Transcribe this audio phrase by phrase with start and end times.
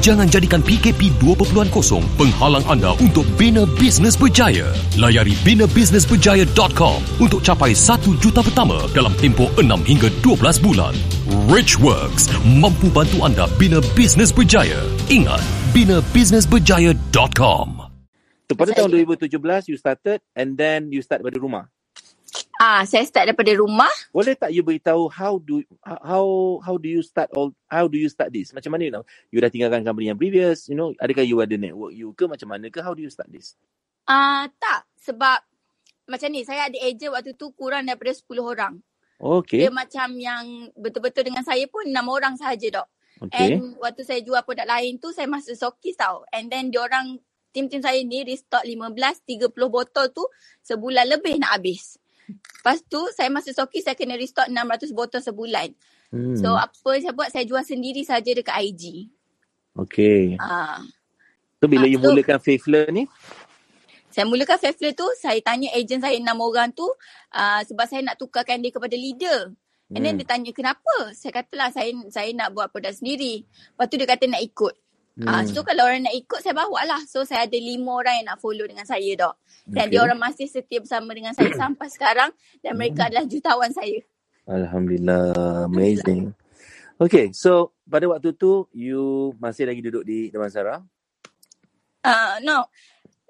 [0.00, 1.68] Jangan jadikan PKP 2.0
[2.16, 4.72] penghalang anda untuk bina bisnes berjaya.
[4.96, 10.96] Layari binabisnesberjaya.com untuk capai 1 juta pertama dalam tempoh 6 hingga 12 bulan.
[11.52, 14.80] Richworks mampu bantu anda bina bisnes berjaya.
[15.12, 15.44] Ingat,
[15.76, 17.68] binabisnesberjaya.com.
[18.48, 21.68] So, pada tahun 2017 you started and then you start pada rumah.
[22.60, 23.90] Ah, saya start daripada rumah.
[24.12, 28.08] Boleh tak you beritahu how do how how do you start all how do you
[28.12, 28.52] start this?
[28.52, 29.04] Macam mana you know?
[29.32, 32.52] You dah tinggalkan company yang previous, you know, adakah you ada network you ke macam
[32.52, 32.84] mana ke?
[32.84, 33.56] How do you start this?
[34.04, 35.40] Ah, tak sebab
[36.10, 38.74] macam ni, saya ada ejen waktu tu kurang daripada 10 orang.
[39.20, 39.62] Okay.
[39.62, 42.88] Dia macam yang betul-betul dengan saya pun 6 orang sahaja dok.
[43.30, 43.60] Okay.
[43.60, 46.26] And waktu saya jual produk lain tu saya masih sokis tau.
[46.32, 47.20] And then diorang
[47.52, 48.96] tim-tim saya ni restock 15
[49.28, 50.24] 30 botol tu
[50.64, 51.99] sebulan lebih nak habis.
[52.36, 55.72] Lepas tu saya masih sokis saya kena restock 600 botol sebulan.
[56.10, 56.34] Hmm.
[56.34, 59.08] So apa saya buat saya jual sendiri saja dekat IG.
[59.74, 60.34] okay.
[60.36, 60.82] Ah.
[61.56, 63.04] So bila Ah, you so- mulakan Faithful ni,
[64.08, 66.82] Saya mulakan Faithful tu, saya tanya ejen saya enam orang tu
[67.30, 69.54] uh, sebab saya nak tukarkan dia kepada leader.
[69.90, 70.20] And then Hmm.
[70.22, 71.14] dia tanya kenapa?
[71.14, 73.42] Saya katalah saya saya nak buat produk sendiri.
[73.46, 74.74] Lepas tu dia kata nak ikut.
[75.20, 75.28] Hmm.
[75.28, 75.52] Uh, Hmm.
[75.52, 77.00] so kalau orang nak ikut saya bawa lah.
[77.04, 79.36] So saya ada lima orang yang nak follow dengan saya dok.
[79.68, 79.90] Dan Okay.
[79.92, 82.30] dia orang masih setia bersama dengan saya sampai sekarang
[82.64, 84.00] dan mereka adalah jutawan saya.
[84.48, 86.32] Alhamdulillah, amazing.
[86.96, 90.82] Okay, so pada waktu tu you masih lagi duduk di Damansara?
[92.02, 92.66] Uh, no.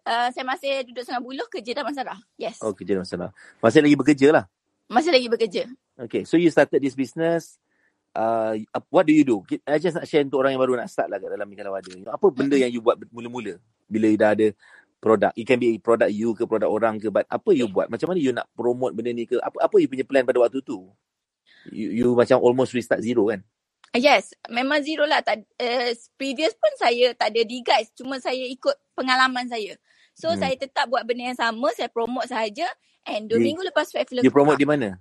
[0.00, 2.16] Uh, saya masih duduk Sungai Buloh kerja Damansara.
[2.34, 2.56] Yes.
[2.64, 3.31] Oh, kerja Damansara.
[3.60, 4.44] Masih lagi bekerja lah.
[4.88, 5.69] Masih lagi bekerja.
[6.00, 7.59] Okay, so you started this business.
[8.10, 8.59] Uh,
[8.91, 9.47] what do you do?
[9.62, 11.75] I just nak share untuk orang yang baru nak start lah kat dalam ni kalau
[11.78, 11.91] ada.
[11.94, 14.50] You know, Apa benda yang you buat mula-mula bila you dah ada
[14.98, 15.31] produk?
[15.38, 17.87] It can be produk you ke produk orang ke, but apa you buat?
[17.87, 19.38] Macam mana you nak promote benda ni ke?
[19.38, 20.91] Apa apa you punya plan pada waktu tu?
[21.70, 23.47] You, you macam almost restart zero kan?
[23.94, 25.22] Ah, Yes, memang zero lah.
[25.22, 27.91] Tak, uh, previous pun saya tak ada di guys.
[27.94, 29.78] Cuma saya ikut pengalaman saya.
[30.15, 30.41] So, Hmm.
[30.43, 31.70] saya tetap buat benda yang sama.
[31.75, 32.66] Saya promote sahaja.
[33.09, 35.00] And dua minggu lepas Faithful You promote di mana?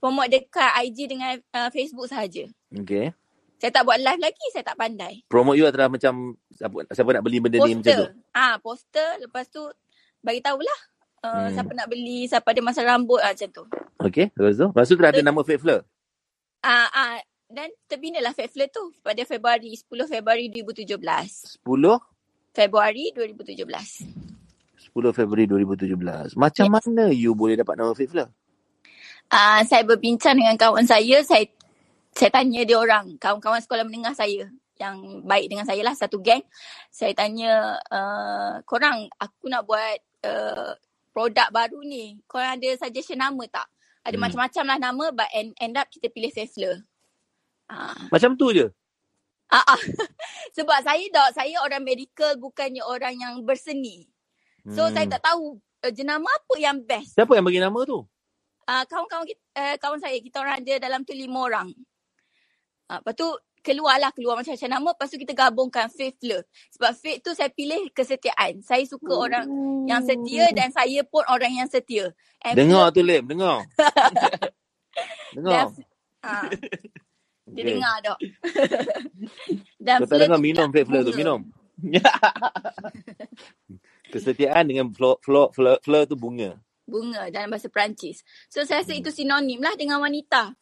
[0.00, 2.48] Promote dekat IG dengan uh, Facebook sahaja.
[2.72, 3.12] Okay.
[3.56, 4.46] Saya tak buat live lagi.
[4.50, 5.20] Saya tak pandai.
[5.28, 8.08] Promote you adalah macam siapa, siapa nak beli benda ni macam tu.
[8.08, 8.32] Poster.
[8.32, 9.08] Ah, poster.
[9.20, 9.60] Lepas tu,
[10.18, 10.80] bagi tahulah.
[11.20, 11.52] Uh, Hmm.
[11.52, 13.64] Siapa nak beli, siapa ada masalah rambut ah, macam tu.
[14.00, 14.66] Okay, lepas tu?
[14.72, 15.84] Lepas tu dah ada So- nama Faithful.
[16.60, 21.60] Ah, ah, dan terbinalah Faithful tu pada Februari, 10 Februari 2017.
[21.60, 22.00] 10
[22.50, 24.08] Februari 2017.
[24.96, 26.32] 10 Februari 2017.
[26.34, 26.72] Macam Yes.
[26.72, 28.32] mana you boleh dapat nama Faithful?
[29.32, 31.46] Uh, saya berbincang dengan kawan saya, saya
[32.14, 36.42] saya tanya dia orang, kawan-kawan sekolah menengah saya yang baik dengan saya lah, satu geng.
[36.90, 39.96] Saya tanya, uh, korang aku nak buat
[40.26, 40.74] uh,
[41.14, 43.68] produk baru ni, korang ada suggestion nama tak?
[44.02, 44.24] Ada Hmm.
[44.26, 46.82] macam-macam lah nama but end, end up kita pilih Faithful.
[47.70, 48.66] Ah, Macam tu je.
[49.52, 49.80] ah, ah.
[50.56, 54.08] Sebab saya dok, saya orang medical bukannya orang yang berseni.
[54.66, 54.94] So Hmm.
[54.96, 57.14] saya tak tahu uh, jenama apa yang best.
[57.14, 58.02] Siapa yang bagi nama tu?
[58.70, 61.68] Uh, kawan-kawan kita, uh, kawan saya, kita orang ada dalam tu lima orang.
[62.86, 63.28] Uh, lepas tu
[63.60, 66.46] keluarlah keluar macam-macam nama, lepas tu kita gabungkan Faithful.
[66.78, 68.62] Sebab Faith tu saya pilih kesetiaan.
[68.62, 69.46] Saya suka orang
[69.84, 72.14] yang setia dan saya pun orang yang setia.
[72.46, 73.66] And Dengar tu Lem, dengar.
[75.36, 75.68] dengar.
[75.68, 75.74] Dan,
[76.24, 76.50] uh,
[77.54, 77.74] dia Okay.
[77.74, 78.20] dengar dok.
[79.86, 81.40] dan Kau tak dengar minum tak Faithful tu, minum.
[84.12, 86.56] Kesetiaan dengan flor, flor, flor, flor tu bunga.
[86.90, 88.20] Bunga dalam bahasa Perancis.
[88.50, 90.58] So saya rasa itu sinonim lah dengan wanita.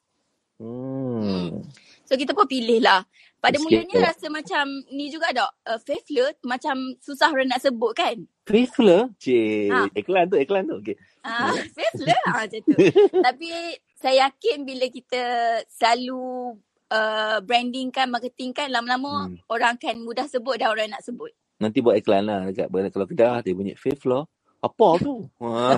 [0.58, 1.64] Hmm.
[2.04, 3.04] So kita pun pilih lah.
[3.38, 4.06] Pada Sikit mulanya tak?
[4.10, 5.52] rasa macam ni juga dok.
[5.62, 8.16] Uh, Faithful macam susah orang nak sebut kan.
[8.42, 9.14] Faithful?
[9.16, 9.86] Cik, Ha.
[9.94, 10.82] iklan tu, iklan tu.
[10.82, 10.98] Okay.
[11.22, 12.74] Ah, faithful ah macam tu.
[13.30, 13.48] Tapi
[13.94, 15.22] saya yakin bila kita
[15.70, 16.56] selalu
[16.90, 19.38] uh, branding kan, marketing kan, lama-lama Hmm.
[19.46, 21.30] orang akan mudah sebut dan orang nak sebut.
[21.62, 24.26] Nanti buat iklan lah dekat kalau Kedah dia bunyi fifth floor.
[24.58, 25.14] Apa tu?
[25.42, 25.74] ha,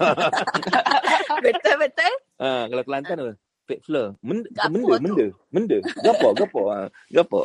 [1.44, 2.12] Betul-betul.
[2.40, 3.32] ha, kalau Kelantan apa?
[3.68, 4.16] Fifth floor.
[4.24, 4.98] Menda, Gapo menda, tu?
[5.04, 5.78] menda, menda.
[6.02, 6.60] Gapo, gapo.
[6.72, 6.78] Ha,
[7.12, 7.40] gapo.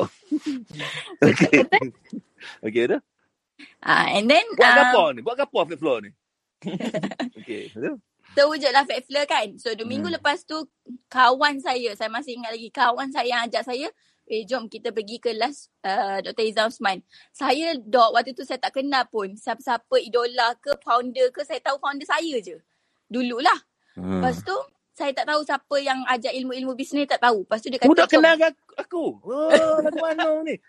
[1.22, 1.60] Okey.
[2.66, 3.00] Okey dah.
[3.80, 5.20] Ah, and then Buat ah, apa ni?
[5.22, 6.10] Buat apa fake floor ni?
[7.38, 7.70] okay.
[7.72, 8.00] Betul?
[8.36, 9.48] terwujudlah Fat Flare kan.
[9.56, 10.16] So, dua minggu Hmm.
[10.20, 10.68] lepas tu,
[11.08, 13.88] kawan saya, saya masih ingat lagi, kawan saya yang ajak saya,
[14.26, 16.44] eh jom kita pergi kelas uh, Dr.
[16.44, 16.98] Izzah Osman.
[17.30, 21.78] Saya, dok, waktu tu saya tak kenal pun siapa-siapa idola ke, founder ke, saya tahu
[21.78, 22.58] founder saya je.
[23.06, 23.54] Dululah.
[23.94, 24.18] Hmm.
[24.18, 24.56] Lepas tu,
[24.96, 27.46] saya tak tahu siapa yang ajar ilmu-ilmu bisnes, tak tahu.
[27.46, 29.04] Lepas tu dia kata, "Jom." kenal ke aku?
[29.22, 30.58] Oh, lagu mana ni?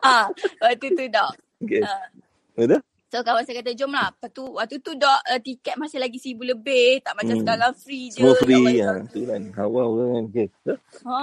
[0.00, 0.30] Ah,
[0.62, 1.32] waktu tu, dok.
[1.60, 1.84] Okay.
[1.84, 2.08] Ah.
[2.56, 2.80] Betul?
[3.10, 4.08] So kawan saya kata jom lah.
[4.08, 7.02] Lepas tu waktu tu dok uh, tiket masih lagi seribu lebih.
[7.02, 7.42] Tak macam Hmm.
[7.42, 8.22] sekarang free je.
[8.22, 8.78] Semua free.
[8.78, 8.90] Ya.
[9.04, 9.42] Tu kan.
[9.52, 10.22] Hawa kan.
[10.30, 10.46] Okay.
[11.02, 11.18] Ha.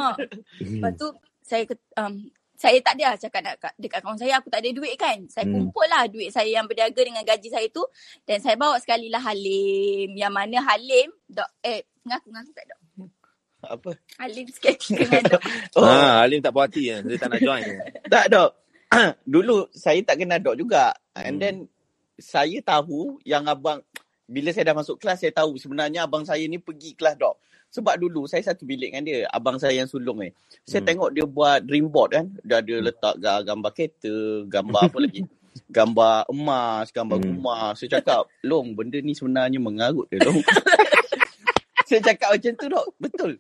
[0.60, 1.08] Lepas tu
[1.40, 1.64] saya
[1.96, 2.14] um,
[2.58, 5.18] saya tak ada lah cakap dekat, dekat kawan saya aku tak ada duit kan.
[5.28, 5.72] Saya Hmm.
[5.72, 7.88] kumpul lah duit saya yang berniaga dengan gaji saya tu.
[8.28, 10.12] Dan saya bawa sekali lah Halim.
[10.12, 12.80] Yang mana Halim, dok, eh ngaku-ngaku tak dok.
[13.58, 13.92] Apa?
[14.18, 15.42] Halim sikit dengan dok.
[15.76, 17.02] Oh, Ah, Alim tak puas hati kan.
[17.04, 17.64] Dia tak nak join.
[18.14, 18.52] tak dok.
[19.34, 20.92] Dulu saya tak kenal dok juga.
[21.16, 21.42] And Hmm.
[21.42, 21.56] then
[22.18, 23.80] saya tahu yang abang
[24.28, 27.38] bila saya dah masuk kelas saya tahu sebenarnya abang saya ni pergi kelas dok.
[27.68, 30.32] Sebab dulu saya satu bilik dengan dia, abang saya yang sulung ni.
[30.64, 30.88] Saya Hmm.
[30.88, 32.26] tengok dia buat dream board kan.
[32.42, 34.14] Dia ada letak ga- gambar kereta,
[34.48, 35.22] gambar apa lagi?
[35.68, 37.28] Gambar emas, gambar Hmm.
[37.34, 37.74] rumah.
[37.74, 40.38] Saya cakap, Long, benda ni sebenarnya mengarut dia, Long.
[41.88, 42.88] saya cakap macam tu, dok.
[42.98, 43.32] Betul.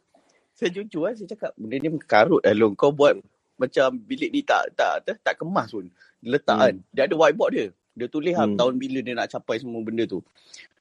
[0.51, 2.73] Saya jujur kan, saya cakap, benda ni mengarut dah, Long.
[2.73, 3.15] Kau buat
[3.55, 5.87] macam bilik ni tak tak tak, tak kemas pun.
[6.19, 6.63] Letak Hmm.
[6.63, 6.75] kan.
[6.91, 7.67] Dia ada whiteboard dia.
[7.97, 8.53] Dia tulis hmm.
[8.53, 8.57] Hmm.
[8.61, 10.21] tahun bila dia nak capai semua benda tu.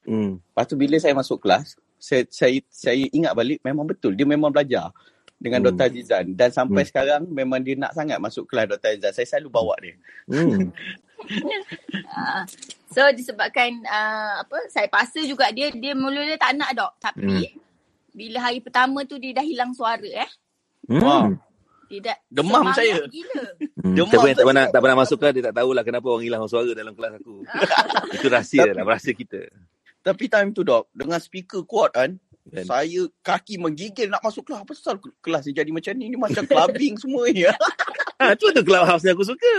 [0.05, 0.37] Hmm.
[0.37, 4.53] Lepas tu bila saya masuk kelas, saya saya saya ingat balik memang betul dia memang
[4.53, 4.93] belajar
[5.41, 5.73] dengan Hmm.
[5.73, 5.85] Dr.
[5.89, 6.89] Azizan dan sampai Hmm.
[6.93, 8.93] sekarang memang dia nak sangat masuk kelas Dr.
[8.93, 9.13] Azizan.
[9.17, 9.95] Saya selalu bawa dia.
[10.29, 10.69] Hmm.
[12.13, 12.45] Ah.
[12.93, 16.93] So disebabkan uh, apa saya paksa juga dia dia mula-mula tak nak dok.
[17.01, 17.57] Tapi
[18.13, 20.29] bila hari pertama tu dia dah hilang suara eh.
[20.85, 21.01] Hmm.
[21.01, 21.25] Wah.
[21.87, 23.07] Dia dah Demam saya.
[23.07, 23.43] Gila.
[23.79, 23.95] Hmm.
[23.95, 26.43] Demam Siapa yang tak pernah, tak pernah masuk kelas, dia tak tahulah kenapa orang hilang
[26.45, 27.35] suara dalam kelas aku.
[28.19, 29.41] Itu rahsia Tapi- lah, rahsia kita.
[30.03, 32.15] Tapi time tu dok dengan speaker kuat kan
[32.47, 32.63] Kan?
[32.63, 34.63] saya kaki menggigil nak masuk kelas.
[34.63, 36.05] Apa pasal kelas ni jadi macam ni?
[36.07, 37.43] Ni macam clubbing semua ni.
[37.43, 39.51] Ha, tu tu clubhouse yang aku suka.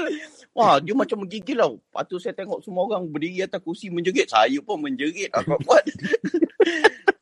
[0.56, 1.76] Wah, dia macam menggigil tau.
[1.76, 4.32] Lepas tu saya tengok semua orang berdiri atas kursi menjerit.
[4.32, 5.84] Saya pun menjerit lah kuat-kuat.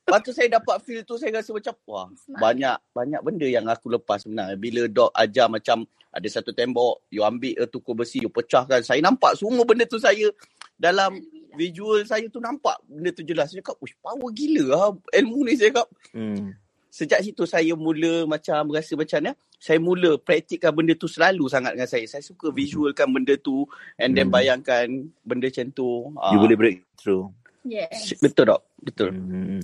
[0.07, 2.07] Lepas tu saya dapat feel tu saya rasa macam wah
[2.39, 4.55] banyak banyak benda yang aku lepas sebenarnya.
[4.55, 5.83] Bila dok ajar macam
[6.15, 8.87] ada satu tembok, you ambil a tukur besi, you pecahkan.
[8.87, 10.31] Saya nampak semua benda tu saya
[10.79, 11.19] dalam
[11.59, 13.51] visual saya tu nampak benda tu jelas.
[13.51, 15.89] Saya cakap, ush power gila lah ilmu ni saya cakap.
[16.15, 16.55] Hmm.
[16.87, 19.35] Sejak situ saya mula macam rasa macam ni.
[19.59, 22.07] Saya mula praktikkan benda tu selalu sangat dengan saya.
[22.07, 23.67] Saya suka visualkan benda tu
[23.99, 24.39] and then Hmm.
[24.39, 24.87] bayangkan
[25.27, 26.15] benda macam tu.
[26.15, 27.35] You Ah, boleh break through.
[27.67, 28.15] Yes.
[28.23, 28.61] Betul tak?
[28.79, 29.11] Betul.
[29.13, 29.61] Hmm.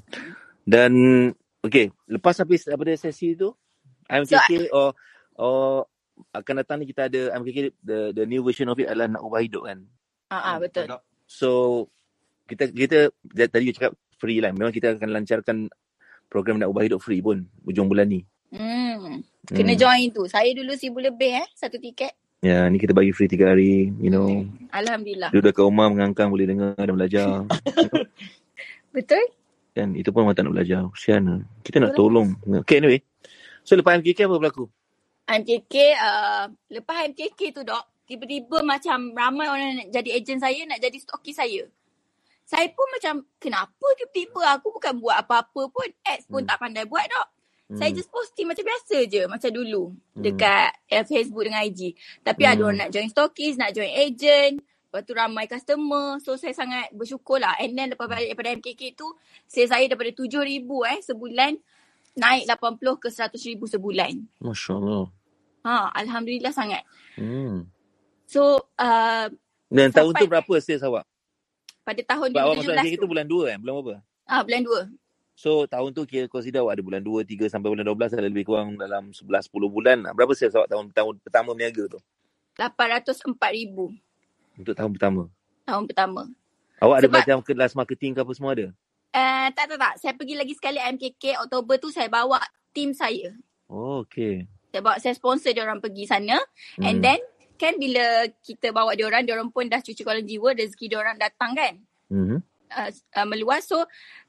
[0.62, 0.92] Dan,
[1.62, 3.54] okay, lepas habis daripada sesi tu,
[4.10, 4.92] MKK or,
[5.38, 5.86] or
[6.34, 9.40] akan datang ni kita ada MKK, the, the new version of it adalah nak ubah
[9.40, 9.86] hidup kan.
[10.28, 10.86] Ah, ah betul.
[11.24, 11.48] So,
[12.46, 12.98] kita kita
[13.48, 14.52] tadi you cakap free lah.
[14.52, 15.56] Memang kita akan lancarkan
[16.28, 18.22] program nak ubah hidup free pun hujung bulan ni.
[18.52, 19.24] Hmm.
[19.48, 19.80] Kena Hmm.
[19.80, 20.22] join tu.
[20.28, 22.12] Saya dulu seribu lebih eh satu tiket.
[22.42, 24.42] Ya, ni kita bagi free tiga hari, you know.
[24.74, 25.30] Alhamdulillah.
[25.30, 27.46] Duduk kat rumah mengangkang boleh dengar dan belajar.
[28.98, 29.22] Betul?
[29.78, 30.82] Kan itu pun orang tak nak belajar.
[30.90, 31.40] Kesian lah.
[31.62, 32.02] Kita nak Betul.
[32.02, 32.28] tolong.
[32.66, 32.98] Okay, anyway.
[33.62, 34.66] So, lepas MKK apa berlaku?
[35.30, 40.82] MKK uh, lepas MKK tu dok tiba-tiba macam ramai orang nak jadi ejen saya nak
[40.82, 41.62] jadi stokis saya.
[42.42, 46.50] Saya pun macam kenapa tiba-tiba aku bukan buat apa-apa pun ads pun Hmm.
[46.50, 47.26] tak pandai buat dok.
[47.72, 47.78] Hmm.
[47.80, 50.20] Saya just posting macam biasa je macam dulu Hmm.
[50.20, 51.96] dekat eh, Facebook dengan IG.
[52.20, 52.66] Tapi ada Hmm.
[52.68, 54.60] orang nak join stokis, nak join agent.
[54.60, 56.20] Lepas tu ramai customer.
[56.20, 57.56] So saya sangat bersyukur lah.
[57.56, 59.08] And then lepas balik daripada MKK tu,
[59.48, 61.52] sales saya daripada RM7,000 eh sebulan
[62.12, 64.12] naik 80 ke RM100,000 sebulan.
[64.36, 65.04] Masya Allah.
[65.64, 66.84] Ha, Alhamdulillah sangat.
[67.16, 67.72] Hmm.
[68.28, 69.32] So, uh,
[69.72, 71.08] Dan tahun tu berapa sales awak?
[71.82, 73.58] pada tahun Sebab awak masuk 2017 MKK tu bulan 2 kan?
[73.58, 73.94] Bulan berapa?
[74.22, 75.01] Ah, bulan 2.
[75.32, 78.44] So, tahun tu kira consider awak ada bulan 2, 3 sampai bulan 12 ada lebih
[78.44, 79.96] kurang dalam 11-10 bulan.
[80.04, 80.12] lah.
[80.12, 82.00] Berapa sales awak tahun tahun pertama berniaga tu?
[82.54, 83.96] 804,000
[84.60, 85.22] Untuk tahun pertama.
[85.64, 86.22] tahun pertama.
[86.82, 88.66] Awak ada Sebab- macam kelas marketing ke apa semua ada?
[89.12, 89.94] Uh, tak, tak, tak.
[90.00, 92.40] Saya pergi lagi sekali MKK Oktober tu saya bawa
[92.72, 93.32] tim saya.
[93.68, 94.48] Oh, okay.
[94.68, 96.40] Saya bawa, saya sponsor dia orang pergi sana.
[96.76, 96.84] Hmm.
[96.84, 97.20] And then,
[97.56, 100.98] kan bila kita bawa dia orang, dia orang pun dah cuci kolam jiwa, rezeki dia
[100.98, 101.74] orang datang kan.
[102.10, 102.38] Mm-hmm.
[102.72, 103.68] Uh, uh, meluas.
[103.68, 103.84] So,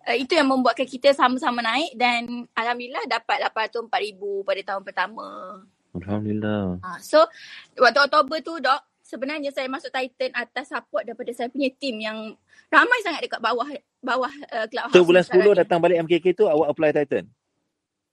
[0.08, 5.28] uh, itu yang membuatkan kita sama-sama naik dan Alhamdulillah dapat 804,000 pada tahun pertama.
[5.94, 6.82] Alhamdulillah.
[6.82, 7.22] Ha, so
[7.78, 12.34] waktu Oktober tu dok sebenarnya saya masuk Titan atas support daripada saya punya team yang
[12.74, 13.70] ramai sangat dekat bawah
[14.02, 14.96] bawah uh, clubhouse.
[14.98, 15.60] So, bulan sekarang 10 ni.
[15.62, 17.30] datang balik MKK tu awak apply Titan?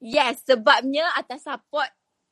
[0.01, 1.89] Yes, sebabnya atas support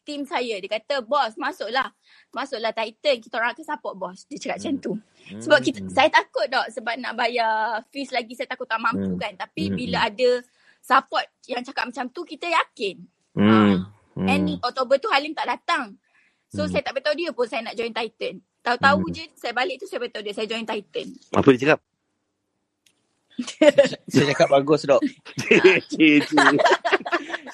[0.08, 0.56] team saya.
[0.56, 1.92] Dia kata, bos masuklah.
[2.32, 3.20] Masuklah Titan.
[3.20, 4.24] Kita orang akan support bos.
[4.24, 4.92] Dia cakap macam tu.
[5.36, 5.92] Sebab kita, Hmm.
[5.92, 6.66] saya takut dok.
[6.72, 9.20] Sebab nak bayar fees lagi saya takut tak mampu Hmm.
[9.20, 9.36] kan.
[9.36, 9.76] Tapi Hmm.
[9.76, 10.30] bila ada
[10.80, 13.04] support yang cakap macam tu, kita yakin.
[13.36, 13.84] Hmm.
[14.16, 14.64] And Hmm.
[14.64, 16.00] Oktober tu Halim tak datang.
[16.48, 16.72] So Hmm.
[16.72, 18.40] saya tak beritahu dia pun saya nak join Titan.
[18.64, 19.12] Tahu-tahu Hmm.
[19.12, 21.06] je saya balik tu saya beritahu dia saya join Titan.
[21.36, 21.80] Apa dia cakap?
[24.10, 24.98] Saya cakap bagus dok.
[25.94, 26.58] Cik, cik.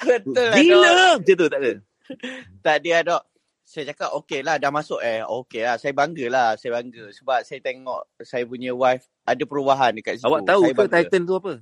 [0.00, 0.56] Betul lah dok.
[0.56, 0.96] Gila.
[1.20, 1.72] Macam tu tak ada?
[2.64, 3.22] Tak dia dok.
[3.64, 5.24] Saya cakap okey lah dah masuk eh.
[5.24, 5.80] Okey lah.
[5.80, 6.48] Saya bangga lah.
[6.60, 7.08] Saya bangga.
[7.16, 10.28] Sebab saya tengok saya punya wife ada perubahan dekat situ.
[10.28, 10.94] Awak tahu saya ke bangga.
[11.08, 11.52] Titan tu apa?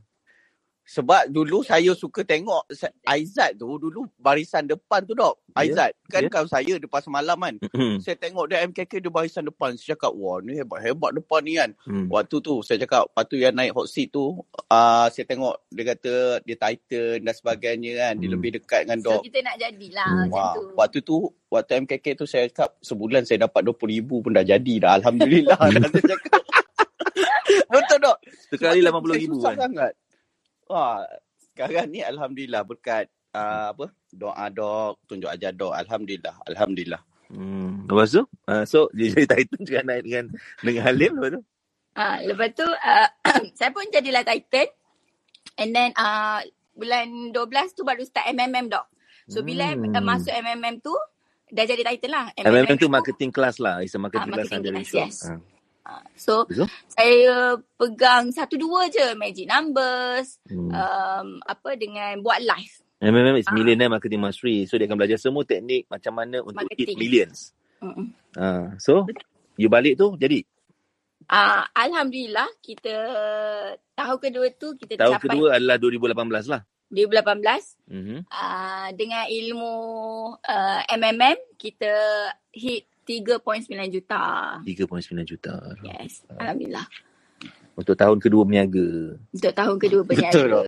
[0.85, 2.67] Sebab dulu saya suka tengok
[3.05, 5.39] Aizat tu dulu barisan depan tu dok.
[5.49, 6.29] Ya, Aizat kan ya.
[6.29, 7.55] kawan saya depan semalam kan.
[7.99, 9.73] Saya tengok dia MKK dia barisan depan.
[9.73, 11.71] Saya cakap wah ni hebat-hebat depan ni kan.
[11.81, 12.07] Hmm.
[12.09, 15.85] Waktu tu saya cakap lepas tu yang naik hot seat tu uh, saya tengok dia
[15.89, 16.13] kata
[16.43, 18.13] dia Titan dan sebagainya kan.
[18.15, 18.35] Dia Hmm.
[18.35, 19.23] lebih dekat dengan So dok.
[19.23, 20.19] kita nak jadilah Hmm.
[20.25, 20.63] macam Wah, tu.
[20.75, 21.17] waktu tu
[21.49, 24.99] waktu MKK tu saya cakap sebulan saya dapat 20 ribu pun dah jadi dah.
[24.99, 26.43] Alhamdulillah dah saya cakap.
[27.71, 28.19] Betul dok.
[28.49, 29.61] Sekali Waktu tu RM80,000 saya susah kan?
[29.71, 29.93] sangat.
[30.73, 31.05] Wah,
[31.53, 33.93] sekarang ni alhamdulillah berkat uh, apa?
[34.09, 35.77] Doa dok, tunjuk ajar dok.
[35.77, 37.03] Alhamdulillah, alhamdulillah.
[37.29, 37.85] Hmm.
[37.85, 38.25] Lepas tu?
[38.49, 40.25] Uh, so, dia jadi Titan juga naik dengan
[40.65, 41.41] dengan Halim lepas tu?
[41.93, 43.09] Ah, lepas tu uh,
[43.59, 44.69] saya pun jadilah Titan.
[45.61, 46.41] And then uh,
[46.73, 48.89] bulan 12 tu baru start MMM dok.
[49.29, 49.93] So bila Hmm.
[49.93, 50.93] uh, masuk MMM tu
[51.53, 52.25] dah jadi Titan lah.
[52.33, 53.85] MMM tu marketing class lah.
[53.85, 55.05] It's a marketing class marketing under class, Rishwa.
[55.05, 55.17] yes.
[55.29, 55.39] Ah.
[55.83, 56.71] Uh, so Betul?
[56.87, 57.35] saya
[57.75, 60.71] pegang satu dua je magic numbers Hmm.
[60.71, 62.75] um, apa dengan buat live.
[62.99, 63.53] MMM is Ah.
[63.53, 64.63] Millionaire Marketing Mastery.
[64.63, 66.97] So, dia akan belajar semua teknik macam mana untuk hit Marketing.
[66.97, 67.51] millions.
[67.83, 68.15] Mm-mm.
[68.33, 69.11] Ah, so,
[69.57, 70.47] you balik tu jadi?
[71.25, 72.95] Uh, Alhamdulillah kita
[73.93, 76.63] tahun kedua tu kita Tahun tercapai kedua adalah 2018 lah.
[76.89, 78.21] 2018 Mm-hmm.
[78.29, 79.75] uh, dengan ilmu
[80.39, 81.91] uh, MMM kita
[82.53, 84.23] hit 3.9 juta.
[84.63, 85.55] 3.9 juta.
[85.83, 86.87] Yes, Alhamdulillah.
[87.73, 89.17] Untuk tahun kedua berniaga.
[89.33, 90.45] Untuk tahun kedua Betul, berniaga.
[90.53, 90.67] Dok.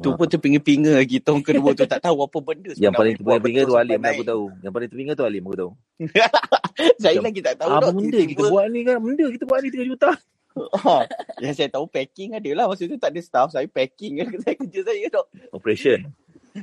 [0.00, 2.72] Tu pun terpinga-pinga lagi tahun kedua tu tak tahu apa benda.
[2.74, 4.44] Yang paling terpinga betul tu Alim aku tahu.
[4.64, 5.70] Yang paling terpinga tu Alim aku tahu.
[7.04, 7.94] Saya lagi tak tahu Apa dok.
[8.00, 8.96] benda kita buat ni kan?
[9.04, 10.10] Benda kita buat ni 3 juta.
[10.56, 11.04] Ha,
[11.44, 12.64] yang saya tahu packing ada lah.
[12.64, 13.52] Masa tu tak ada staff.
[13.52, 15.26] Saya packing saya kerja saya dok.
[15.52, 16.08] Operation.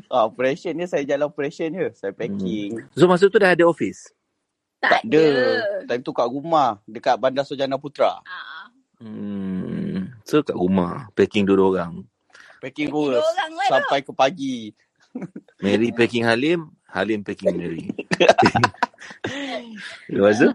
[0.10, 1.94] Ha, operation ni saya jalan operation je.
[1.94, 2.82] Saya packing.
[2.98, 4.10] So masa tu dah ada office?
[4.84, 5.26] Tak, Tak ada.
[5.88, 6.76] Time tu kat rumah.
[6.84, 8.20] Dekat Bandar Sojana Putra.
[8.22, 8.68] Ah,
[9.00, 10.12] Hmm.
[10.24, 11.08] So kat rumah.
[11.12, 12.04] Packing dua orang.
[12.60, 13.20] Packing dua dua.
[13.22, 14.72] orang lah Sampai ke pagi.
[15.60, 16.68] Mary packing Halim.
[16.86, 17.88] Halim packing Mary.
[20.08, 20.50] Lepas tu?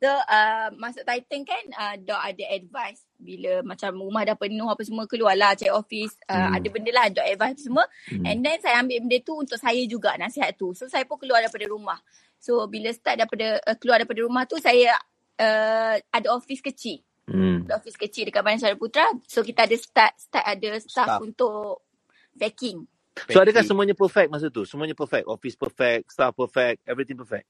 [0.00, 4.80] So uh, masuk Titan kan uh, Dok ada advice bila macam rumah dah penuh apa
[4.80, 6.56] semua keluarlah cari office uh, Hmm.
[6.56, 8.24] ada benda lah Dok advice semua Hmm.
[8.24, 10.72] and then saya ambil benda tu untuk saya juga nasihat tu.
[10.72, 12.00] So saya pun keluar daripada rumah.
[12.40, 14.96] So bila start daripada uh, keluar daripada rumah tu saya
[15.36, 17.04] uh, ada office kecil.
[17.28, 17.68] Hmm.
[17.68, 19.06] Ada office kecil dekat Bandar Sara Putra.
[19.28, 21.20] So kita ada start start ada staff, Staff.
[21.20, 21.84] untuk
[22.34, 22.88] packing.
[23.28, 24.64] So adakah semuanya perfect masa tu?
[24.64, 25.28] Semuanya perfect.
[25.28, 26.08] Office perfect.
[26.08, 26.80] Staff perfect.
[26.88, 27.44] Everything perfect.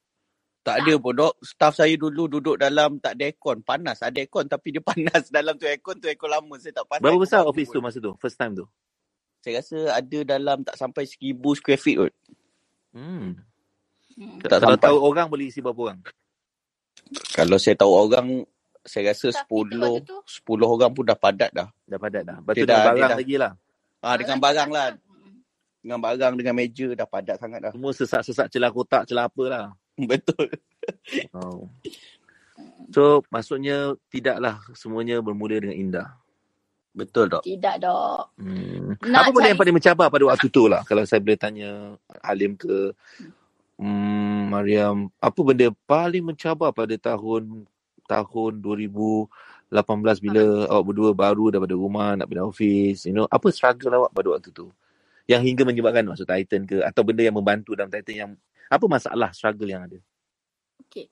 [0.60, 1.34] Tak ada pun dok.
[1.40, 3.62] Staff saya dulu duduk dalam tak ada aircon.
[3.62, 4.02] Panas.
[4.02, 5.30] Ada aircon tapi dia panas.
[5.30, 6.58] Dalam tu aircon tu aircon lama.
[6.58, 7.02] Saya tak panas.
[7.06, 7.86] Berapa besar office tu pun.
[7.86, 8.12] masa tu?
[8.18, 8.66] First time tu?
[9.40, 12.12] Saya rasa ada dalam tak sampai 1000 square feet kot.
[12.92, 13.40] Hmm.
[14.20, 14.36] Hmm.
[14.38, 14.84] Tak Kalau sampai.
[14.84, 16.00] tahu orang boleh isi berapa orang?
[17.32, 18.26] Kalau saya tahu orang,
[18.82, 20.16] saya rasa Staff kita 10, waktu tu.
[20.22, 21.68] 10 orang pun dah padat dah.
[21.82, 22.36] Dah padat dah.
[22.38, 23.52] Lepas tu dah barang dah- lagi lah.
[23.98, 24.86] Ah, dengan barang lah.
[25.80, 27.72] Dengan barang, dengan meja dah padat sangat dah.
[27.72, 29.64] Semua sesak-sesak celah kotak, celah apa lah.
[30.10, 30.52] Betul.
[31.32, 31.64] Oh.
[32.90, 36.08] So maksudnya tidaklah semuanya bermula dengan indah.
[36.90, 37.40] Betul dok.
[37.40, 38.34] Tidak dok.
[38.36, 38.98] Hmm.
[39.00, 41.70] Nak Apa benda cari- yang paling mencabar pada waktu tu lah kalau saya boleh tanya
[42.20, 42.90] Halim ke
[43.80, 47.64] hmm, Mariam, apa benda paling mencabar pada tahun
[48.04, 49.30] tahun 2018
[50.20, 54.28] bila awak berdua baru daripada rumah nak pindah office, you know, apa struggle awak pada
[54.36, 54.68] waktu tu?
[55.30, 58.30] Yang hingga menyebabkan masuk Titan ke atau benda yang membantu dalam Titan yang
[58.66, 59.98] apa masalah struggle yang ada?
[60.90, 61.06] Okay.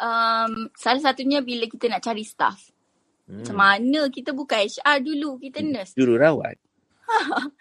[0.00, 2.58] Um, salah satunya bila kita nak cari staff.
[3.30, 3.46] Hmm.
[3.46, 5.94] Macam mana kita bukan HR dulu, kita nurse.
[5.94, 6.58] Jururawat.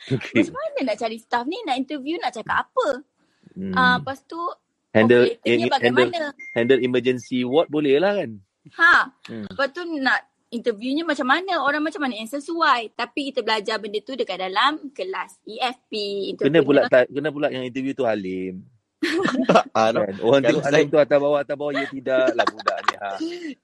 [0.09, 0.33] okay.
[0.41, 3.05] Macam mana nak cari staff ni, nak interview, nak cakap apa?
[3.59, 3.75] Hmm.
[3.75, 4.39] Ah, lepas tu
[4.95, 6.27] handle operatornya eh, handle bagaimana?
[6.55, 8.39] handle emergency ward boleh lah kan?
[8.79, 8.95] Ha.
[9.27, 9.45] Hmm.
[9.51, 12.95] Lepas tu nak interviewnya macam mana, orang macam mana yang sesuai.
[12.95, 15.93] Tapi kita belajar benda tu dekat dalam kelas EFP.
[16.39, 18.63] Kena interview pula kena pula yang interview tu Halim.
[19.71, 19.95] Ah.
[19.95, 20.19] Kan?
[20.19, 22.93] Orang Kalau tengok saya- tu atas bawah atas bawah ya tidak lah budak ni.
[22.99, 23.09] Ha.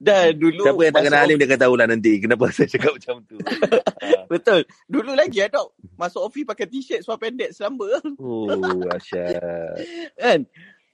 [0.00, 3.16] Dan dulu Siapa yang tak kenal Halim dia akan tahulah nanti kenapa saya cakap macam
[3.24, 3.36] tu.
[3.36, 4.20] ha.
[4.32, 4.60] Betul.
[4.88, 5.68] Dulu lagi dok.
[5.94, 8.00] Masuk office pakai t-shirt seluar pendek selamba.
[8.16, 8.48] Oh,
[8.92, 9.36] asyik.
[10.20, 10.40] kan?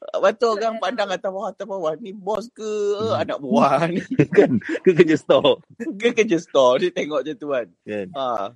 [0.02, 1.94] Lepas tu orang pandang atas bawah, atas bawah.
[1.94, 2.66] Ni bos ke
[3.14, 4.02] anak buah ni?
[4.28, 4.58] kan?
[4.82, 5.62] Ke kerja store.
[5.94, 6.82] Ke kerja store.
[6.82, 7.70] Dia tengok je tu kan.
[7.86, 8.10] Kan?
[8.10, 8.50] Ha.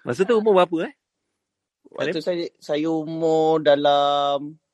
[0.00, 0.92] Masa tu umur berapa eh?
[1.88, 4.67] Waktu saya saya umur dalam 25,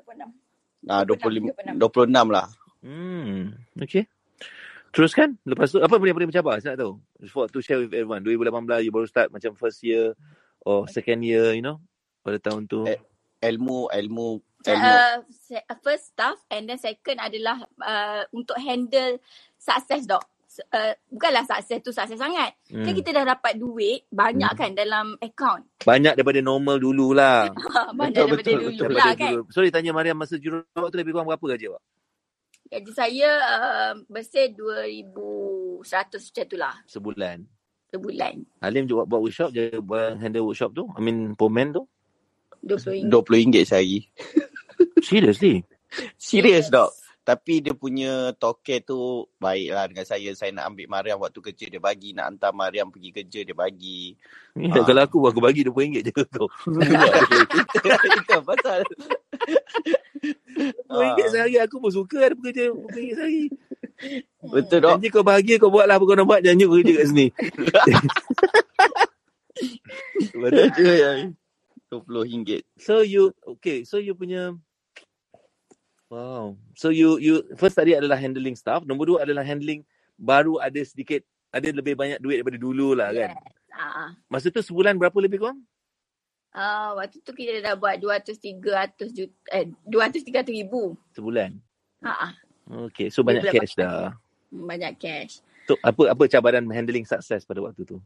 [0.00, 0.88] 26.
[0.88, 1.78] ah 25 26.
[1.78, 2.46] 26 lah.
[2.82, 3.54] Hmm.
[3.78, 4.08] Okay.
[4.92, 5.40] Teruskan.
[5.48, 6.60] Lepas tu, apa yang paling mencabar?
[6.60, 6.92] Saya nak tahu.
[7.32, 8.20] For, to share with everyone.
[8.20, 10.12] 2018, you baru start macam first year
[10.60, 11.80] or second year, you know?
[12.20, 12.84] Pada tahun tu.
[12.84, 13.00] Eh,
[13.42, 14.94] Ilmu ilmu ilmu.
[14.94, 15.18] Uh,
[15.82, 19.18] first staff and then second adalah uh, untuk handle
[19.58, 20.22] sukses dok.
[20.68, 22.52] Uh, bukanlah sukses tu sukses sangat.
[22.68, 22.82] Hmm.
[22.82, 22.98] Kan Hmm.
[22.98, 24.60] kita dah dapat duit banyak Hmm.
[24.60, 25.64] kan dalam account.
[25.80, 27.48] Banyak daripada normal dululah.
[27.96, 28.90] banyak Betul, daripada betul, dulu betul.
[28.92, 29.30] lah kan.
[29.32, 29.42] dulu.
[29.48, 31.82] Sorry tanya Mariam masa jururawat tu lebih kurang berapa gaji awak?
[32.68, 37.38] Gaji saya uh, bersih 2100 macam tu lah Sebulan.
[37.88, 38.34] sebulan.
[38.60, 40.88] Halim juga buat workshop, dia buat handle workshop tu.
[40.96, 41.84] I mean, pomen tu.
[42.62, 43.10] RM20.
[43.10, 44.08] RM20 sehari.
[45.02, 45.60] Seriously?
[46.16, 46.88] Serius dok.
[47.22, 48.98] Tapi dia punya token tu
[49.38, 50.34] baiklah dengan saya.
[50.34, 52.10] Saya nak ambil Mariam waktu kerja dia bagi.
[52.18, 54.18] Nak hantar Mariam pergi kerja dia bagi.
[54.58, 54.82] Ya, Ah.
[54.82, 56.50] Kalau aku, aku bagi RM20 je kau.
[58.18, 58.82] Itu pasal.
[60.90, 63.46] RM20 sehari aku pun suka ada pekerja RM20 sehari.
[64.42, 64.90] Betul dok.
[64.98, 66.42] Janji kau bahagia kau buatlah apa kau nak buat.
[66.42, 67.26] Janji kau kerja kat sini.
[70.42, 71.18] Betul je yang
[71.92, 72.66] RM20.
[72.82, 73.86] So you, okay.
[73.86, 74.58] So you punya,
[76.12, 76.44] wow.
[76.76, 78.84] So you, you first tadi adalah handling staff.
[78.84, 79.80] Nombor dua adalah handling
[80.14, 83.32] baru ada sedikit, ada lebih banyak duit daripada dulu lah kan.
[83.72, 85.64] Ah, Masa tu sebulan berapa lebih kurang?
[86.52, 90.92] ah, waktu tu kita dah buat 200 300 juta eh 200 300 ribu.
[91.10, 91.56] Sebulan.
[92.04, 92.32] Ha ah,
[92.86, 94.12] Okay, so banyak cash dah.
[94.48, 95.40] banyak cash.
[95.64, 97.96] So apa apa cabaran handling sukses pada waktu tu?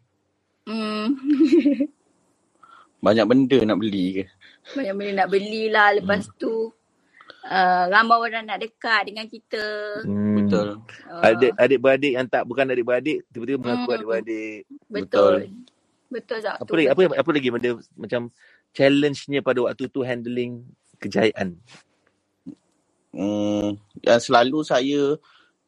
[0.65, 1.15] Hmm.
[2.97, 4.25] Banyak benda nak beli ke?
[4.73, 6.37] banyak benda nak beli lah lepas Hmm.
[6.37, 6.53] tu
[7.49, 9.65] uh, ramai orang nak dekat dengan kita.
[10.03, 10.37] Hmm.
[10.39, 10.69] Betul.
[11.05, 13.97] Uh, Adik adik beradik yang tak bukan adik beradik tiba-tiba mengaku Hmm.
[13.97, 14.59] adik beradik.
[14.87, 15.35] betul.
[16.07, 16.57] Betul tak?
[16.59, 18.23] Apa lagi apa apa lagi benda macam
[18.71, 20.63] challenge-nya pada waktu tu handling
[20.97, 21.59] kejayaan.
[23.11, 25.17] Hmm, yang selalu saya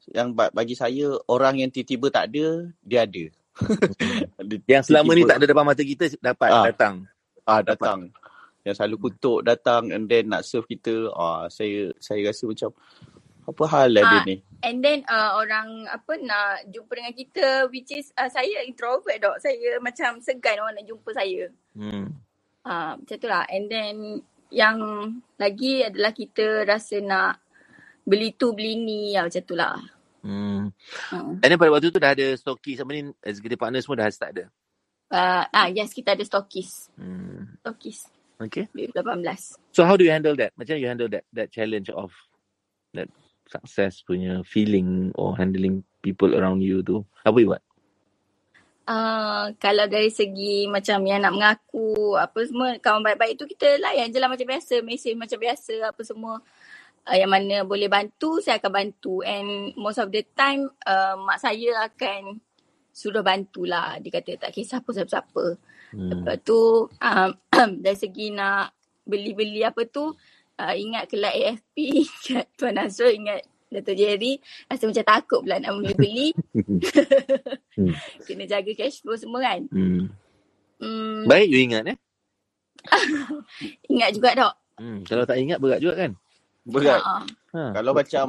[0.09, 2.47] yang ba- bagi saya orang yang tiba-tiba tak ada,
[2.81, 3.25] dia ada.
[4.71, 6.64] Yang selama ni tiba-tiba- tak ada depan mata kita dapat Ah.
[6.64, 6.95] datang.
[7.43, 7.99] ah datang.
[8.68, 11.09] Yang selalu kutuk datang and then nak serve kita.
[11.16, 12.70] Ah saya saya rasa macam
[13.48, 14.24] apa hal lah dia Ah.
[14.28, 14.37] ni?
[14.61, 19.40] And then uh, orang apa nak jumpa dengan kita which is uh, saya introvert dok.
[19.40, 21.48] Saya macam segan orang nak jumpa saya.
[21.72, 22.12] Hmm.
[22.68, 23.48] Ah macam tu lah.
[23.48, 24.20] And then
[24.52, 24.76] yang
[25.40, 27.40] lagi adalah kita rasa nak
[28.04, 29.81] beli tu beli ni lah macam tu lah.
[30.20, 30.68] Hmm.
[31.09, 31.40] Hmm.
[31.40, 34.33] And then pada waktu tu dah ada stokis apa ni executive partner semua dah start
[34.37, 34.44] ada.
[35.09, 36.92] Uh, ah yes kita ada stokis.
[37.00, 37.57] Hmm.
[37.64, 38.70] Stokis Okay.
[38.70, 39.59] 2018.
[39.74, 40.55] So how do you handle that?
[40.55, 42.14] Macam you handle that that challenge of
[42.94, 43.11] that
[43.51, 47.03] success punya feeling or handling people around you tu?
[47.27, 47.62] Apa you buat?
[48.88, 54.09] Uh, kalau dari segi macam yang nak mengaku apa semua kawan baik-baik tu kita layan
[54.09, 56.40] je lah macam biasa mesej macam biasa apa semua
[57.05, 61.37] uh, yang mana boleh bantu saya akan bantu and most of the time uh, mak
[61.37, 62.40] saya akan
[62.88, 65.44] suruh bantulah dia kata tak kisah apa siapa-siapa.
[65.94, 67.31] Lepas tu um,
[67.85, 68.77] dari segi nak
[69.09, 70.12] beli-beli apa tu
[70.59, 71.77] uh, ingat kelak AFP
[72.29, 76.33] ingat Tuan Azrul ingat Dato' Jerry rasa macam takut pula nak beli-beli
[77.79, 77.94] Hmm.
[78.27, 80.11] kena jaga cash flow semua kan Hmm.
[80.79, 81.98] Hmm, Baik you ingat eh?
[83.92, 84.55] ingat juga dok.
[84.79, 85.03] Hmm.
[85.03, 86.12] Kalau tak ingat berat juga kan?
[86.62, 87.03] Berat.
[87.03, 87.16] Ha.
[87.55, 87.62] Ha.
[87.74, 88.27] Kalau macam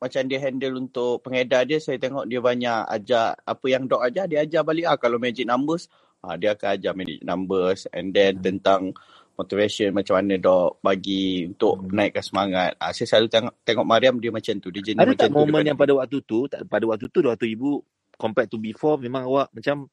[0.00, 4.24] macam dia handle untuk pengedar dia, saya tengok dia banyak ajar apa yang dok ajar,
[4.30, 4.96] dia ajar balik ah.
[4.96, 5.90] Kalau magic numbers,
[6.22, 8.92] ah, dia akan ajar magic numbers and then tentang
[9.34, 11.96] motivation macam mana dok bagi untuk Hmm.
[11.96, 12.76] naikkan semangat.
[12.76, 15.38] Ah, saya selalu tengok tengok Mariam dia macam tu, dia jenis Ada macam tak tu.
[15.40, 17.80] momen yang pada waktu tu, tak, pada waktu tu, waktu ibu
[18.20, 19.88] compared to before, memang awak macam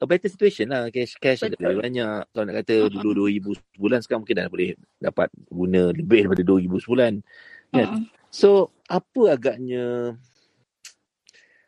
[0.00, 0.86] a better situation lah.
[0.88, 1.76] Cash, cash ada Betul.
[1.76, 2.18] lebih banyak.
[2.30, 6.72] Kalau nak kata dulu RM2,000 sebulan, sekarang mungkin dah boleh dapat guna lebih daripada RM2,000
[6.86, 7.12] sebulan.
[7.74, 7.88] Kan?
[7.90, 8.02] Mm.
[8.30, 8.48] So,
[8.86, 10.14] apa agaknya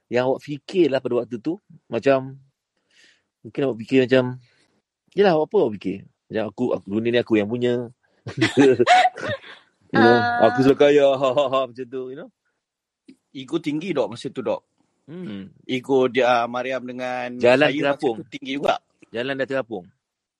[0.07, 1.59] yang awak fikir lah pada waktu tu?
[1.91, 2.39] Macam,
[3.43, 4.25] mungkin awak fikir macam,
[5.13, 5.99] yelah apa awak fikir?
[6.31, 7.91] Macam aku, aku dunia ni aku yang punya.
[9.93, 10.49] you know, Ah.
[10.49, 12.31] aku sudah kaya, ha, ha, ha, macam tu, you know.
[13.33, 14.61] Ego tinggi dok masa tu dok.
[15.09, 15.49] Hmm.
[15.65, 18.17] Ego dia ah, Mariam dengan Jalan saya masa terapung.
[18.21, 18.77] tu tinggi juga.
[19.09, 19.85] Jalan dah terapung.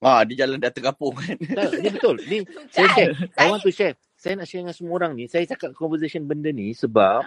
[0.03, 1.37] Ah, dia jalan dah terapung kan.
[1.41, 2.17] Tak, ni betul.
[2.27, 2.37] Ni
[2.75, 3.13] saya share.
[3.39, 3.95] I want to share.
[4.19, 5.25] Saya nak share dengan semua orang ni.
[5.25, 7.25] Saya cakap conversation benda ni sebab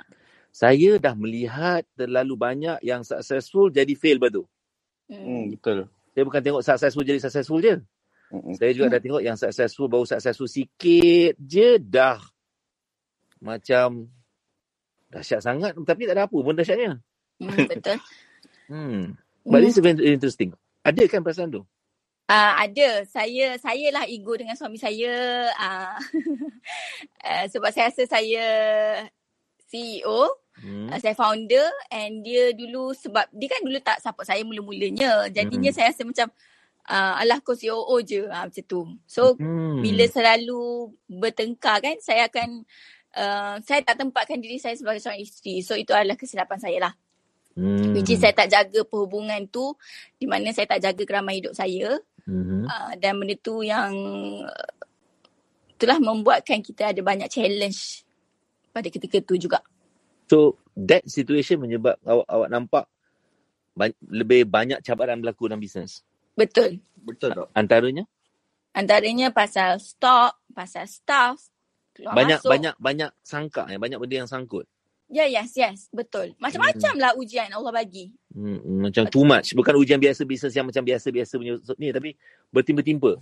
[0.54, 4.44] saya dah melihat terlalu banyak yang successful jadi fail lepas tu.
[5.10, 5.22] Hmm.
[5.22, 5.90] Hmm, betul.
[6.16, 7.76] Saya bukan tengok successful jadi successful je.
[8.34, 8.54] Hmm.
[8.58, 12.18] Saya juga dah tengok yang successful baru successful sikit je dah
[13.44, 14.10] macam
[15.14, 17.00] dahsyat sangat tapi tak ada apa pun dahsyatnya.
[17.42, 18.00] Hmm, betul.
[18.66, 19.14] Hmm.
[19.46, 20.58] But this is very interesting.
[20.82, 21.62] Ada kan perasaan tu?
[22.26, 23.06] Uh, ada.
[23.06, 25.46] Saya saya lah ego dengan suami saya.
[25.54, 25.98] Uh,
[27.22, 28.46] uh, sebab saya rasa saya
[29.70, 30.88] CEO, Hmm.
[30.88, 35.28] uh, saya founder and dia dulu sebab dia kan dulu tak support saya mula-mulanya.
[35.28, 35.76] Jadinya Hmm.
[35.76, 36.28] saya rasa macam
[36.88, 38.82] uh, alah kau COO je uh, macam tu.
[39.10, 39.84] So Hmm.
[39.84, 42.64] bila selalu bertengkar kan saya akan
[43.20, 45.60] uh, saya tak tempatkan diri saya sebagai seorang isteri.
[45.60, 46.94] So itu adalah kesilapan saya lah.
[47.56, 47.96] Hmm.
[47.96, 49.76] Which is saya tak jaga perhubungan tu
[50.20, 52.00] di mana saya tak jaga kerama hidup saya.
[52.28, 52.68] Hmm.
[52.68, 53.92] Uh, dan benda tu yang
[54.44, 54.72] uh,
[55.76, 58.04] itulah membuatkan kita ada banyak challenge
[58.76, 59.64] pada ketika tu juga.
[60.26, 62.86] So that situation menyebab awak awak nampak
[63.78, 66.02] ba- lebih banyak cabaran berlaku dalam bisnes.
[66.34, 66.82] Betul.
[67.00, 67.48] Betul tak?
[67.54, 68.04] Antaranya
[68.76, 71.40] Antaranya pasal stok, pasal staff,
[71.96, 72.52] banyak masuk.
[72.52, 74.68] banyak banyak sangka ya, banyak benda yang sangkut.
[75.08, 75.88] Ya, yes, yes.
[75.94, 76.36] Betul.
[76.42, 78.12] Macam-macam lah ujian Allah bagi.
[78.34, 79.56] Hmm, hmm, macam too much.
[79.56, 82.20] Bukan ujian biasa bisnes yang macam biasa-biasa punya ni tapi
[82.52, 83.22] bertimpa-timpa.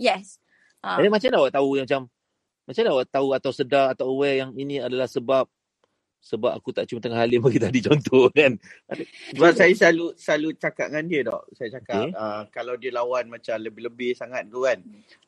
[0.00, 0.40] Yes.
[0.80, 2.02] Uh, Jadi macam mana awak tahu yang macam
[2.64, 5.44] macam mana awak tahu atau sedar atau aware yang ini adalah sebab
[6.24, 8.56] sebab aku tak cuma tengah halim bagi tadi contoh kan.
[9.36, 11.42] Sebab saya selalu selalu cakap dengan dia dok.
[11.52, 12.10] Saya cakap Okay.
[12.16, 14.80] uh, kalau dia lawan macam lebih-lebih sangat tu kan.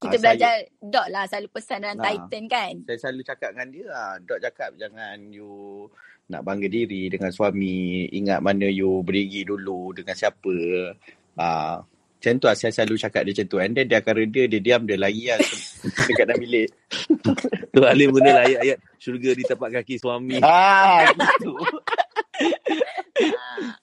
[0.03, 2.05] kita ah, belajar dot lah selalu pesan dalam Ah.
[2.09, 2.73] Titan kan.
[2.89, 5.87] Saya selalu cakap dengan dia, ah, dok cakap jangan you
[6.27, 8.09] nak bangga diri dengan suami.
[8.11, 10.57] Ingat mana you berdiri dulu dengan siapa.
[11.37, 11.85] Ah,
[12.27, 13.59] macam tu lah saya selalu cakap dia macam tu.
[13.63, 15.39] And then dia akan reda, dia diam, dia lari lah
[16.11, 16.69] dekat dalam bilik.
[17.77, 20.41] Tu Halim guna lah ayat-ayat syurga di tapak kaki suami.
[20.43, 21.55] Ah, gitu.
[23.31, 23.79] Ah.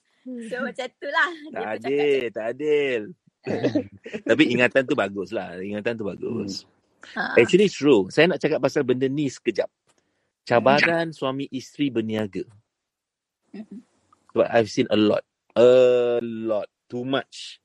[0.50, 1.28] So macam tu lah.
[1.32, 3.00] Dia Tak adil, tak adil.
[4.28, 5.56] Tapi ingatan tu bagus lah.
[5.56, 6.68] Ingatan tu bagus.
[7.16, 7.32] Ah.
[7.40, 8.12] Actually true.
[8.12, 9.72] Saya nak cakap pasal benda ni sekejap.
[10.44, 12.44] Cabaran suami isteri berniaga.
[14.36, 15.24] But I've seen a lot.
[15.56, 16.68] A lot.
[16.90, 17.63] Too much.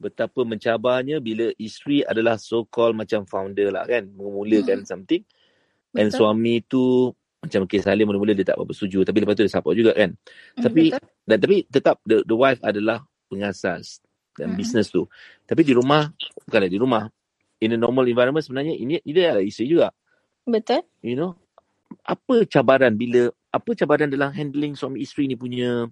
[0.00, 4.08] Betapa mencabarnya bila isteri adalah so-called macam founder lah kan.
[4.08, 5.20] Memulakan something.
[5.92, 6.18] And Betul.
[6.24, 9.04] suami tu macam kes Salim mula-mula dia tak apa setuju.
[9.04, 10.16] Tapi lepas tu dia support juga kan.
[10.16, 11.04] Hmm, Tapi betul.
[11.28, 14.00] dan tapi tetap the, the wife adalah pengasas
[14.40, 14.56] dan Mhm.
[14.56, 15.04] business tu.
[15.44, 16.08] Tapi di rumah
[16.48, 17.04] bukanlah di rumah.
[17.60, 19.92] In a normal environment sebenarnya ini dia adalah isteri juga.
[20.48, 20.80] Betul.
[21.04, 21.36] You know.
[22.08, 25.90] Apa cabaran bila apa cabaran dalam handling suami isteri ni punya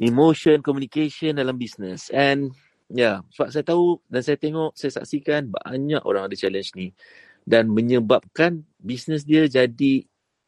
[0.00, 2.08] emotion, communication dalam business.
[2.08, 2.56] And
[2.88, 6.96] ya, yeah, sebab saya tahu dan saya tengok, saya saksikan banyak orang ada challenge ni
[7.44, 10.04] dan menyebabkan bisnes dia jadi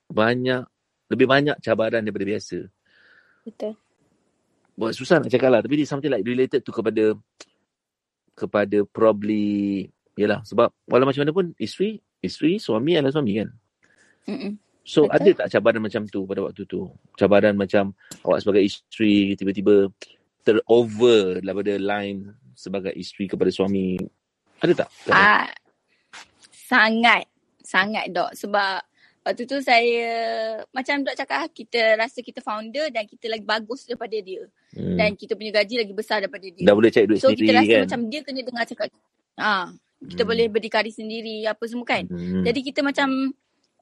[0.09, 0.65] banyak
[1.12, 2.69] lebih banyak cabaran daripada biasa.
[3.45, 3.77] Betul.
[4.73, 7.12] Buat susah nak cakap lah tapi dia something like related tu kepada
[8.33, 13.49] kepada probably yalah sebab walau macam mana pun isteri isteri suami adalah suami kan.
[14.31, 14.62] Mm-mm.
[14.83, 15.14] So Betul.
[15.14, 16.90] ada tak cabaran macam tu pada waktu tu?
[17.14, 17.95] Cabaran macam
[18.27, 19.87] awak sebagai isteri tiba-tiba
[20.42, 23.95] terover daripada line sebagai isteri kepada suami.
[24.59, 24.88] Ada tak?
[25.11, 25.47] Ah,
[26.51, 27.27] sangat.
[27.62, 28.35] Sangat dok.
[28.35, 28.83] Sebab
[29.23, 30.11] waktu tu saya,
[30.75, 34.47] macam dok cakap, kita rasa kita founder dan kita lagi bagus daripada dia.
[34.75, 34.99] Hmm.
[34.99, 36.66] Dan kita punya gaji lagi besar daripada dia.
[36.66, 37.83] Dah boleh cari duit so sendiri kita rasa kan?
[37.87, 38.87] macam dia kena dengar cakap.
[39.38, 39.66] Ah,
[40.03, 40.31] kita Hmm.
[40.35, 42.05] boleh berdikari sendiri apa semua kan.
[42.11, 42.42] Hmm.
[42.42, 43.31] Jadi kita macam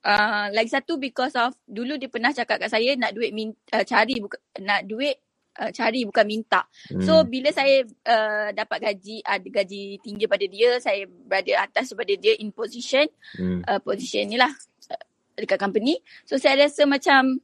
[0.05, 3.85] uh, lagi satu because of dulu dia pernah cakap kat saya nak duit min, uh,
[3.85, 5.17] cari bukan nak duit
[5.59, 6.65] uh, cari bukan minta.
[6.93, 7.03] Hmm.
[7.03, 12.15] So bila saya uh, dapat gaji ada gaji tinggi pada dia, saya berada atas daripada
[12.17, 13.67] dia in position hmm.
[13.67, 14.51] uh, position ni lah
[14.93, 15.05] uh,
[15.37, 15.99] dekat company.
[16.25, 17.41] So saya rasa macam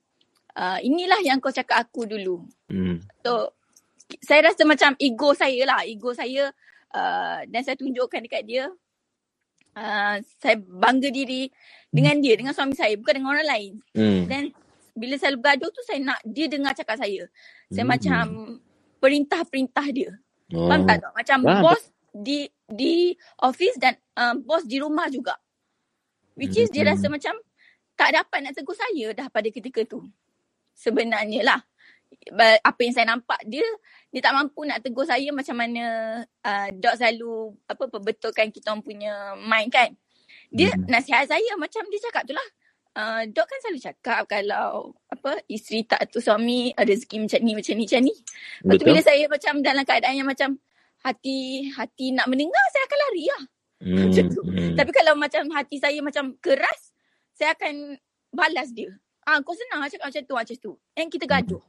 [0.57, 2.45] uh, inilah yang kau cakap aku dulu.
[2.73, 3.03] Hmm.
[3.21, 3.57] So
[4.23, 6.49] saya rasa macam ego saya lah, ego saya
[6.95, 8.71] uh, dan saya tunjukkan dekat dia.
[9.77, 11.53] Uh, saya bangga diri
[11.93, 13.73] dengan dia, dengan suami saya, bukan dengan orang lain.
[13.97, 14.23] Hmm.
[14.29, 14.43] Dan
[14.97, 17.29] bila saya bergaduh tu saya nak dia dengar cakap saya.
[17.69, 17.93] Saya Hmm.
[17.93, 18.23] macam
[19.01, 20.11] perintah-perintah dia.
[20.57, 20.71] Oh.
[20.71, 21.05] Faham tak?
[21.05, 21.13] tak?
[21.13, 21.63] Macam Faham.
[21.63, 21.83] bos
[22.17, 23.13] di di
[23.45, 25.37] office dan uh, bos di rumah juga.
[26.37, 26.97] Which is dia Hmm.
[26.97, 27.35] rasa macam
[27.97, 30.05] tak dapat nak tegur saya dah pada ketika tu.
[30.77, 31.61] Sebenarnya lah.
[32.63, 33.65] Apa yang saya nampak dia
[34.13, 35.85] dia tak mampu nak tegur saya macam mana
[36.23, 39.91] uh, Dok selalu apa perbetulkan kita orang punya mind kan.
[40.57, 40.89] Dia Hmm.
[40.89, 42.49] nasihat saya macam dia cakap tu lah.
[42.97, 47.53] Uh, Dok kan selalu cakap kalau apa isteri tak tu suami ada rezeki macam ni
[47.53, 48.15] macam ni macam ni.
[48.17, 48.87] Lepas tu Betul.
[48.89, 50.51] bila saya macam dalam keadaan yang macam
[51.05, 51.39] hati
[51.77, 53.43] hati nak mendengar saya akan lari lah.
[53.85, 53.97] Hmm.
[54.09, 54.43] macam tu.
[54.49, 54.75] Hmm.
[54.81, 56.97] Tapi kalau macam hati saya macam keras,
[57.37, 58.01] saya akan
[58.33, 58.89] balas dia.
[59.29, 60.73] Ah, kau senang lah cakap macam tu, macam tu.
[60.97, 61.61] And kita gaduh.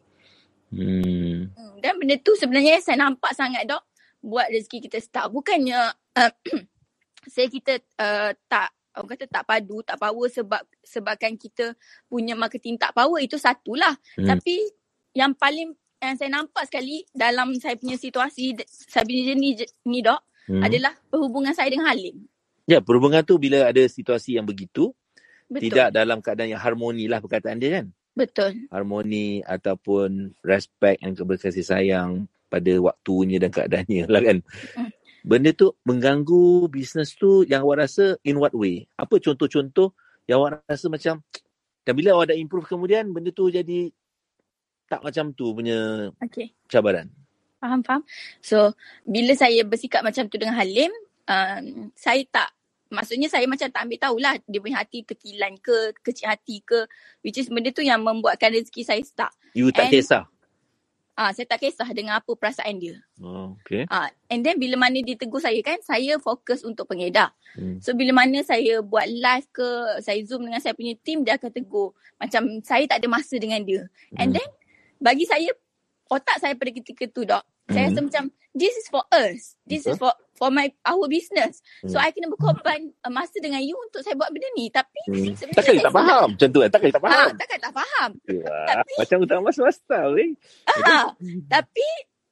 [0.71, 1.51] Hmm.
[1.51, 1.75] Hmm.
[1.83, 3.83] Dan benda tu sebenarnya saya nampak sangat dok
[4.23, 5.27] buat rezeki kita start.
[5.35, 6.31] Bukannya uh,
[7.33, 11.77] saya kita uh, tak orang kata tak padu, tak power sebab sebabkan kita
[12.09, 13.93] punya marketing tak power itu satulah.
[14.17, 14.27] Hmm.
[14.27, 14.67] Tapi
[15.13, 20.21] yang paling yang saya nampak sekali dalam saya punya situasi saya punya jenis ni dok
[20.47, 20.63] Hmm.
[20.63, 22.23] adalah perhubungan saya dengan Halim.
[22.67, 24.95] Ya, perhubungan tu bila ada situasi yang begitu,
[25.51, 25.71] Betul.
[25.71, 27.85] tidak dalam keadaan yang harmoni lah perkataan dia kan.
[28.15, 28.67] Betul.
[28.71, 34.37] Harmoni ataupun respect dan berkasih sayang pada waktunya dan keadaannya lah kan.
[34.75, 34.91] Mm.
[35.27, 38.87] Benda tu mengganggu bisnes tu yang awak rasa in what way?
[38.95, 39.91] Apa contoh-contoh
[40.23, 41.19] yang awak rasa macam
[41.83, 43.91] dan bila awak dah improve kemudian benda tu jadi
[44.87, 46.55] tak macam tu punya Okey.
[46.71, 47.11] cabaran.
[47.59, 48.07] Faham, faham.
[48.39, 48.71] So,
[49.03, 50.95] bila saya bersikap macam tu dengan Halim,
[51.27, 52.55] um, saya tak,
[52.87, 56.87] maksudnya saya macam tak ambil tahulah dia punya hati tekilan ke, kecil hati ke,
[57.19, 59.35] which is benda tu yang membuatkan rezeki saya stuck.
[59.51, 60.23] You tak And- kisah.
[61.17, 63.01] Ah, saya tak kisah dengan apa perasaan dia.
[63.17, 63.89] Oh, okay.
[63.89, 67.33] Ah, and then bila mana dia tegur saya kan, saya fokus untuk pengedar.
[67.57, 67.81] Hmm.
[67.81, 71.49] So bila mana saya buat live ke, saya zoom dengan saya punya team, dia akan
[71.49, 71.97] tegur.
[72.21, 73.89] Macam saya tak ada masa dengan dia.
[74.13, 74.37] And Hmm.
[74.37, 74.49] then
[75.01, 75.49] bagi saya,
[76.05, 77.89] otak saya pada ketika tu dok, saya Hmm.
[77.89, 79.53] rasa macam this is for us.
[79.63, 81.59] This is for for my our business.
[81.83, 82.03] So Hmm.
[82.03, 84.67] I kena berkorban uh, masa dengan you untuk saya buat benda ni.
[84.67, 85.31] Tapi Hmm.
[85.31, 86.69] sebenarnya Takkan saya tak faham macam tu kan?
[86.69, 87.29] Takkan tak Ha, faham.
[87.35, 88.09] takkan tak faham.
[88.17, 90.31] Wah, Tapi- macam utama swasta weh.
[90.65, 90.97] Ha,
[91.53, 91.87] tapi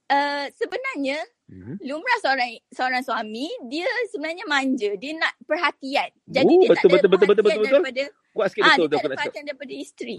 [0.07, 1.77] uh, sebenarnya Hmm.
[1.79, 6.97] lumrah seorang seorang suami dia sebenarnya manja dia nak perhatian jadi Oh, dia betul, tak
[6.97, 7.69] ada betul, betul, betul, perhatian betul, betul.
[7.85, 10.17] daripada Kuat sikit ah betul dia tu tak ada perhatian daripada isteri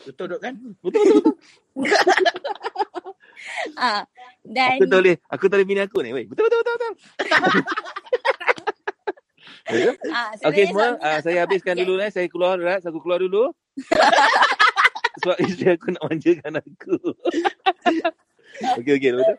[0.00, 0.54] Betul dok kan?
[0.78, 1.34] Betul betul betul.
[3.80, 4.02] ah
[4.44, 6.26] dan Aku tak boleh, aku tak boleh bini aku ni weh.
[6.28, 6.92] Betul betul betul betul.
[9.70, 9.94] Betul?
[10.10, 11.88] ah Okey sebenarnya semua, nak saya habiskan perhatian.
[11.94, 12.10] dulu eh.
[12.10, 13.44] Saya keluar Rat, aku keluar dulu.
[15.22, 16.94] Sebab isteri aku nak manjakan aku.
[18.80, 19.36] okey okey betul.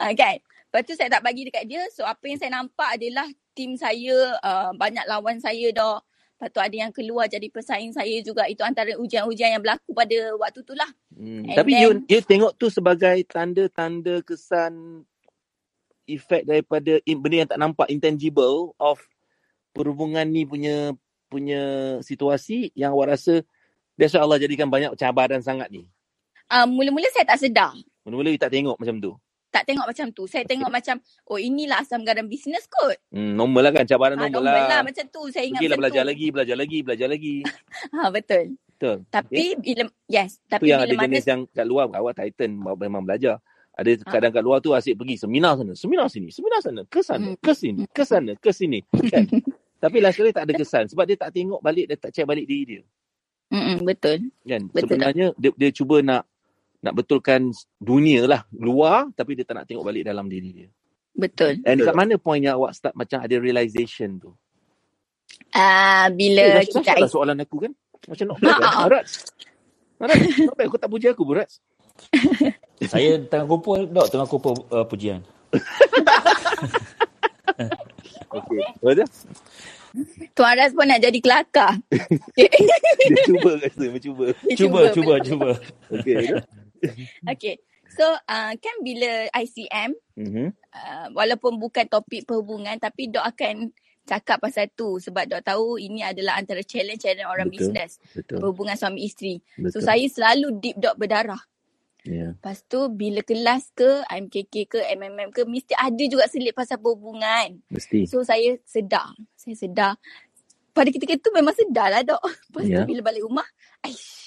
[0.00, 3.28] ah kan lepas tu saya tak bagi dekat dia so apa yang saya nampak adalah
[3.52, 6.00] tim saya uh, banyak lawan saya dah
[6.42, 8.50] Lepas tu ada yang keluar jadi pesaing saya juga.
[8.50, 10.90] Itu antara ujian-ujian yang berlaku pada waktu tu lah.
[11.14, 11.46] Hmm.
[11.46, 15.06] And Tapi then- you, you tengok tu sebagai tanda-tanda kesan
[16.10, 18.98] efek daripada in, benda yang tak nampak intangible of
[19.70, 20.90] perhubungan ni punya
[21.30, 21.62] punya
[22.02, 23.46] situasi yang awak rasa
[23.94, 25.86] why Allah jadikan banyak cabaran sangat ni.
[26.50, 27.70] Uh, mula-mula saya tak sedar.
[28.02, 29.14] Mula-mula you tak tengok macam tu.
[29.52, 30.24] Tak tengok macam tu.
[30.24, 30.96] Saya tengok macam,
[31.28, 32.96] oh inilah asam garam bisnes kot.
[33.12, 34.68] Hmm, normal lah kan cabaran Ha, normal, normal lah.
[34.68, 34.80] lah.
[34.82, 35.22] Macam tu.
[35.28, 36.08] Saya ingat Pergilah macam belajar tu.
[36.08, 37.36] lagi, belajar lagi, belajar lagi.
[37.92, 38.44] Ha, betul.
[38.72, 38.96] Betul.
[39.06, 40.40] Tapi bila, yes.
[40.40, 43.36] Tu Tapi yang bila ada mana, jenis yang kat luar awak Titan memang belajar.
[43.72, 44.08] Ada Ha.
[44.10, 47.38] kadang kat luar tu asyik pergi seminar sana, seminar sini, seminar sana, ke sana, Hmm.
[47.38, 48.80] ke sini, ke sana, ke sini.
[49.06, 49.24] Kan?
[49.82, 52.44] Tapi last kali tak ada kesan sebab dia tak tengok balik, dia tak check balik
[52.44, 52.82] diri dia.
[53.48, 54.32] Mm-mm, betul.
[54.42, 54.62] Kan?
[54.66, 56.22] Betul Sebenarnya dia, dia cuba nak
[56.82, 60.68] nak betulkan dunia lah luar tapi dia tak nak tengok balik dalam diri dia.
[61.14, 61.62] Betul.
[61.62, 64.34] And kat mana point yang awak start macam ada realization tu?
[65.54, 66.80] Ah, bila Eh, kita...
[66.82, 67.72] dahsyat lah soalan aku kan.
[68.08, 68.88] Macam bad ha.
[68.88, 69.06] Arat.
[70.02, 70.18] Arat,
[70.58, 70.66] bad.
[70.66, 71.46] Kau tak puji aku, Berat.
[72.90, 75.22] Saya tengah kumpul, dok, tengah kumpul uh, pujian.
[78.32, 78.64] Okay.
[78.80, 79.08] Betul?
[80.32, 81.76] Tuan Ras pun nak jadi kelakar.
[82.32, 82.48] Dia
[83.28, 84.24] cuba rasa, mencuba.
[84.32, 85.26] Dia Cuba, cuba, betul.
[85.28, 85.48] cuba.
[85.92, 86.40] Okay.
[86.82, 87.30] Betul?
[87.30, 87.54] Okay.
[87.92, 90.46] So, uh, kan bila ICM, Mhm.
[90.72, 93.68] uh, walaupun bukan topik perhubungan, tapi Dok akan
[94.02, 94.96] cakap pasal tu.
[94.96, 97.68] Sebab Dok tahu ini adalah antara challenge-challenge orang Betul.
[97.68, 98.00] bisnes.
[98.16, 98.40] Betul.
[98.40, 99.36] Perhubungan suami isteri.
[99.68, 99.82] So, Betul.
[99.84, 101.42] saya selalu deep Dok berdarah.
[102.02, 102.34] Ya.
[102.34, 107.60] Lepas tu, bila kelas ke, MKK ke, MMM ke, mesti ada juga selit pasal perhubungan.
[107.70, 108.08] Mesti.
[108.08, 109.12] So, saya sedar.
[109.38, 109.94] Saya sedar.
[110.72, 112.24] Pada ketika itu memang sedar lah, Dok.
[112.24, 112.88] Lepas tu, Ya.
[112.88, 113.46] bila balik rumah,
[113.84, 114.21] aish,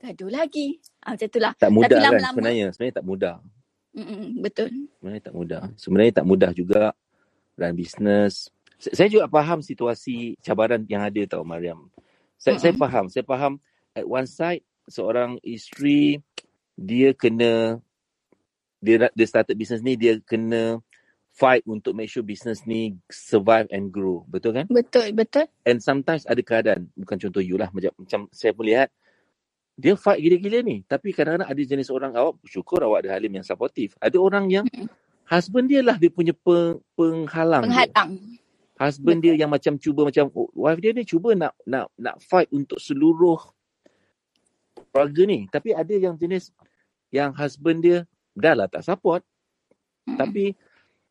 [0.00, 0.80] gaduh lagi.
[1.04, 1.52] Ah, macam tu lah.
[1.54, 2.66] Tak mudah Tapi kan lama-lama- sebenarnya.
[2.72, 3.36] Sebenarnya tak mudah.
[3.90, 4.70] Mm-mm, betul.
[4.96, 5.62] Sebenarnya tak mudah.
[5.76, 6.82] Sebenarnya tak mudah juga
[7.58, 8.48] run business.
[8.80, 11.92] S- Saya juga faham situasi cabaran yang ada tau Mariam.
[12.40, 12.80] Saya, saya Mm-mm.
[12.80, 13.04] faham.
[13.12, 13.52] Saya faham
[13.92, 16.18] at one side seorang isteri
[16.74, 17.76] dia kena
[18.80, 20.80] dia dia started business ni dia kena
[21.30, 24.24] fight untuk make sure business ni survive and grow.
[24.26, 24.66] Betul kan?
[24.66, 25.46] Betul, betul.
[25.62, 28.90] And sometimes ada keadaan, bukan contoh you lah, macam, macam saya pun lihat,
[29.80, 30.84] dia fight gila-gila ni.
[30.84, 33.96] Tapi kadang-kadang ada jenis orang, awak syukur awak ada Halim yang supportive.
[33.96, 34.66] Ada orang yang
[35.24, 37.64] husband dia lah dia punya peng, penghalang.
[37.64, 37.88] dia.
[37.88, 38.10] Penghalang.
[38.76, 42.48] Husband dia yang macam cuba macam, oh, wife dia ni cuba nak nak nak fight
[42.52, 43.40] untuk seluruh
[44.92, 45.48] keluarga ni.
[45.48, 46.52] Tapi ada yang jenis,
[47.12, 48.04] yang husband dia,
[48.36, 49.24] dah lah tak support.
[50.04, 50.56] Tapi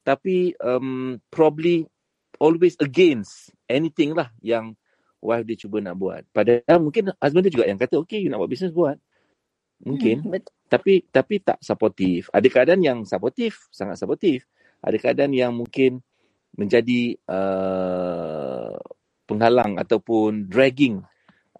[0.01, 1.85] tapi um, probably
[2.41, 4.73] always against anything lah yang
[5.19, 6.23] wife dia cuba nak buat.
[6.31, 8.97] Padahal mungkin husband dia juga yang kata, okay, you nak buat bisnes buat.
[9.83, 10.27] Mungkin.
[10.27, 10.53] Hmm, betul.
[10.69, 12.27] Tapi tapi tak supportive.
[12.29, 14.43] Ada keadaan yang supportive, sangat supportive.
[14.83, 15.99] Ada keadaan yang mungkin
[16.55, 18.75] menjadi uh,
[19.29, 21.03] penghalang ataupun dragging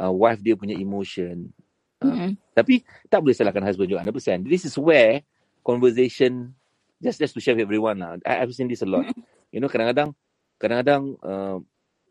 [0.02, 1.52] uh, wife dia punya emotion.
[2.00, 2.32] Uh, Mm-mm.
[2.56, 2.80] tapi
[3.12, 4.48] tak boleh salahkan husband juga 100%.
[4.48, 5.20] This is where
[5.68, 6.56] conversation
[7.04, 8.16] just just to share with everyone lah.
[8.24, 9.08] I, I've seen this a lot.
[9.50, 10.14] You know kadang-kadang
[10.62, 11.58] kadang-kadang uh,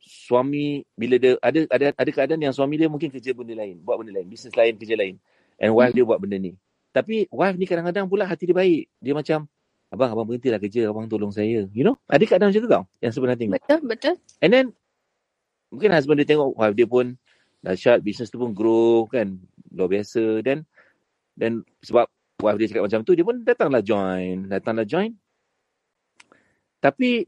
[0.03, 3.99] suami bila dia ada ada ada keadaan yang suami dia mungkin kerja benda lain, buat
[3.99, 5.15] benda lain, bisnes lain, kerja lain.
[5.59, 6.55] And wife dia buat benda ni.
[6.95, 8.89] Tapi wife ni kadang-kadang pula hati dia baik.
[9.03, 9.47] Dia macam
[9.89, 11.67] abang abang berhentilah kerja, abang tolong saya.
[11.75, 11.97] You know?
[12.07, 13.55] Ada keadaan macam tu tau yang sebenarnya tengok.
[13.59, 14.15] Betul, betul.
[14.41, 14.67] And then
[15.69, 17.07] mungkin husband dia tengok wife dia pun
[17.61, 19.35] dahsyat, bisnes tu pun grow kan.
[19.75, 20.41] Luar biasa.
[20.47, 20.65] Dan
[21.35, 22.07] dan sebab
[22.39, 24.47] wife dia cakap macam tu, dia pun datanglah join.
[24.47, 25.13] Datanglah join.
[26.79, 27.27] Tapi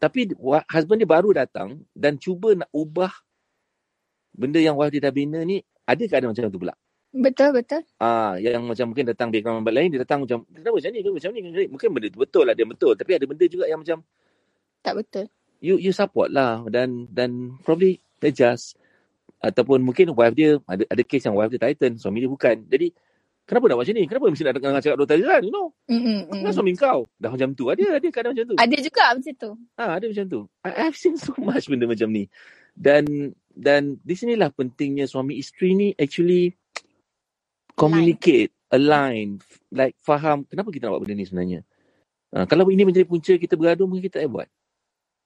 [0.00, 0.32] tapi
[0.72, 3.12] husband dia baru datang dan cuba nak ubah
[4.32, 6.74] benda yang wife dia dah bina ni, ada keadaan macam tu pula.
[7.10, 7.82] Betul, betul.
[7.98, 11.16] Ah, yang macam mungkin datang background member lain, dia datang macam, kenapa macam ni, kenapa
[11.18, 11.68] macam ni, kenapa ni?
[11.74, 12.92] Mungkin benda tu betul lah, dia betul.
[12.94, 13.98] Tapi ada benda juga yang macam,
[14.80, 15.26] Tak betul.
[15.60, 18.80] you you support lah dan dan probably adjust
[19.44, 22.88] ataupun mungkin wife dia ada ada case yang wife dia titan suami dia bukan jadi
[23.50, 24.04] kenapa nak macam ni?
[24.06, 25.74] Kenapa mesti nak dengar cakap dua talian you know.
[25.90, 26.54] Mm-mm, kan mm.
[26.54, 27.02] suami kau.
[27.18, 27.66] Dah macam tu.
[27.66, 28.56] Ada ada kadang macam tu.
[28.62, 29.50] Ada juga macam tu.
[29.74, 30.40] ah ada macam tu.
[30.62, 32.30] I, I've seen so much benda macam ni.
[32.78, 36.54] Dan dan di sinilah pentingnya suami isteri ni actually
[37.74, 39.42] communicate align
[39.74, 41.60] like faham kenapa kita nak buat benda ni sebenarnya.
[42.30, 44.48] Ah, kalau ini menjadi punca kita bergaduh mungkin kita tak buat.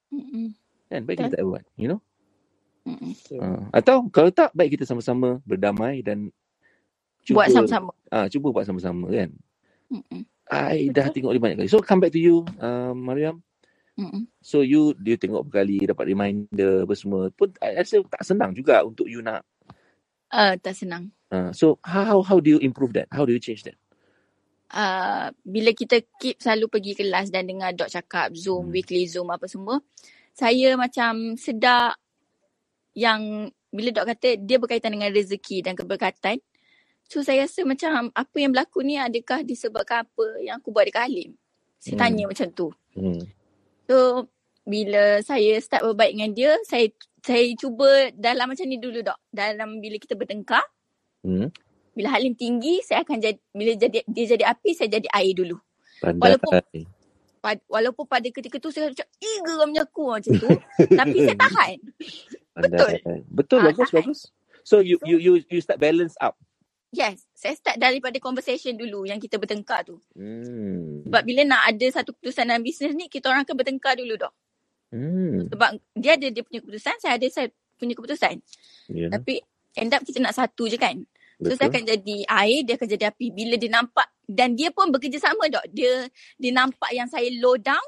[0.09, 0.57] Mm-mm,
[0.89, 1.01] kan?
[1.05, 2.01] Baik kita tak buat you know?
[2.89, 3.13] Mm-mm.
[3.37, 6.33] Uh, atau kalau tak baik kita sama-sama berdamai dan
[7.33, 7.93] Buat sama-sama.
[8.13, 9.33] Ah, cuba buat sama-sama kan.
[9.89, 11.15] Mm-mm, I dah Betul.
[11.15, 11.71] tengok dia banyak kali.
[11.73, 13.41] So come back to you um, Mariam.
[13.97, 14.29] mm-mm.
[14.45, 18.85] So you dia tengok berkali dapat reminder apa semua pun I rasa tak senang juga
[18.85, 19.47] untuk you nak.
[20.29, 21.15] Uh, tak senang.
[21.33, 23.09] Uh, so how how do you improve that?
[23.09, 23.79] How do you change that?
[24.75, 28.75] uh, bila kita keep selalu pergi kelas dan dengar dok cakap Zoom, Hmm.
[28.75, 29.79] weekly Zoom apa semua,
[30.35, 31.95] saya macam sedar
[32.95, 36.39] yang bila dok kata dia berkaitan dengan rezeki dan keberkatan.
[37.07, 41.07] So saya rasa macam apa yang berlaku ni adakah disebabkan apa yang aku buat dekat
[41.07, 41.31] Halim?
[41.77, 42.01] Saya Hmm.
[42.01, 42.67] tanya macam tu.
[42.93, 43.21] Hmm.
[43.85, 43.97] So
[44.63, 46.89] bila saya start berbaik dengan dia, saya
[47.21, 49.17] saya cuba dalam macam ni dulu dok.
[49.29, 50.65] Dalam bila kita bertengkar,
[51.21, 51.53] Hmm.
[51.93, 55.61] bila Halim tinggi, saya akan jadi bila jadi dia jadi api, saya jadi air dulu.
[56.01, 56.35] Pandai.
[56.35, 56.89] Walaupun-
[57.39, 60.49] Pad- walaupun pada ketika tu saya macam eh geramnya aku macam tu
[60.97, 61.77] tapi saya tahan
[62.51, 62.97] Pandai.
[63.29, 64.01] Betul Ah, bagus tahan.
[64.01, 64.21] bagus.
[64.65, 66.41] So you you you you start balance up.
[66.95, 71.03] Yes saya start daripada conversation dulu yang kita bertengkar tu Hmm.
[71.05, 74.33] sebab bila nak ada satu keputusan dalam bisnes ni kita orang akan bertengkar dulu dok
[74.95, 75.51] Hmm.
[75.51, 78.39] sebab dia ada dia punya keputusan saya ada saya punya keputusan
[78.87, 79.11] Ya.
[79.11, 79.43] tapi
[79.75, 80.95] end up kita nak satu je kan
[81.43, 81.57] so Betul.
[81.59, 85.51] saya akan jadi air dia akan jadi api bila dia nampak dan dia pun bekerjasama
[85.51, 86.07] dok dia
[86.39, 87.83] dia nampak yang saya low down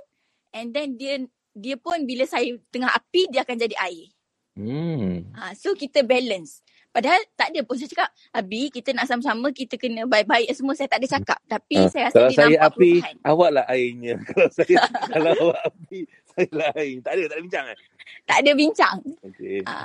[0.50, 1.22] and then dia
[1.54, 4.10] dia pun bila saya tengah api dia akan jadi air
[4.56, 5.36] Hmm.
[5.36, 6.64] Ha, so kita balance.
[6.96, 10.72] Padahal tak ada pun saya cakap, Abi kita nak sama-sama kita kena baik-baik semua.
[10.72, 11.38] Saya tak ada cakap.
[11.44, 13.16] Tapi Ah, saya rasa kalau dia saya nampak api, perubahan.
[13.28, 14.14] awak lah airnya.
[14.32, 14.74] Kalau saya
[15.12, 16.00] kalau awak api,
[16.32, 16.96] saya lah air.
[17.04, 17.78] Tak ada, tak ada bincang kan?
[18.24, 18.96] Tak ada bincang.
[19.28, 19.58] Okey.
[19.68, 19.76] Ha.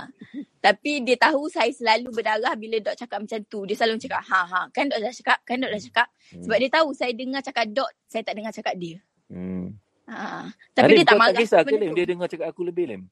[0.62, 3.60] Tapi dia tahu saya selalu berdarah bila dok cakap macam tu.
[3.68, 6.08] Dia selalu cakap, ha ha, kan dok dah cakap, kan dok dah cakap.
[6.32, 8.98] Sebab dia tahu saya dengar cakap dok, saya tak dengar cakap dia.
[9.28, 9.76] Hmm.
[10.08, 10.48] Ha.
[10.72, 11.36] Tapi dia tak marah.
[11.36, 11.92] tak kisah ke Lem?
[11.92, 13.04] Dia dengar cakap aku lebih Lem?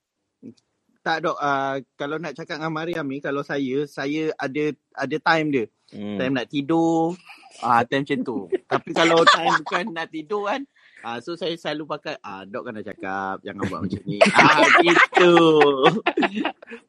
[1.00, 5.48] Tak dok, uh, kalau nak cakap dengan Mariam ni, kalau saya, saya ada ada time
[5.48, 5.66] dia.
[5.96, 6.20] Hmm.
[6.20, 7.16] Time nak tidur,
[7.64, 8.38] ah time macam tu.
[8.68, 10.62] Tapi kalau time bukan nak tidur kan,
[11.02, 14.20] ah so saya selalu pakai, ah dok kan dah cakap, jangan buat macam ni.
[14.36, 15.36] Ah gitu.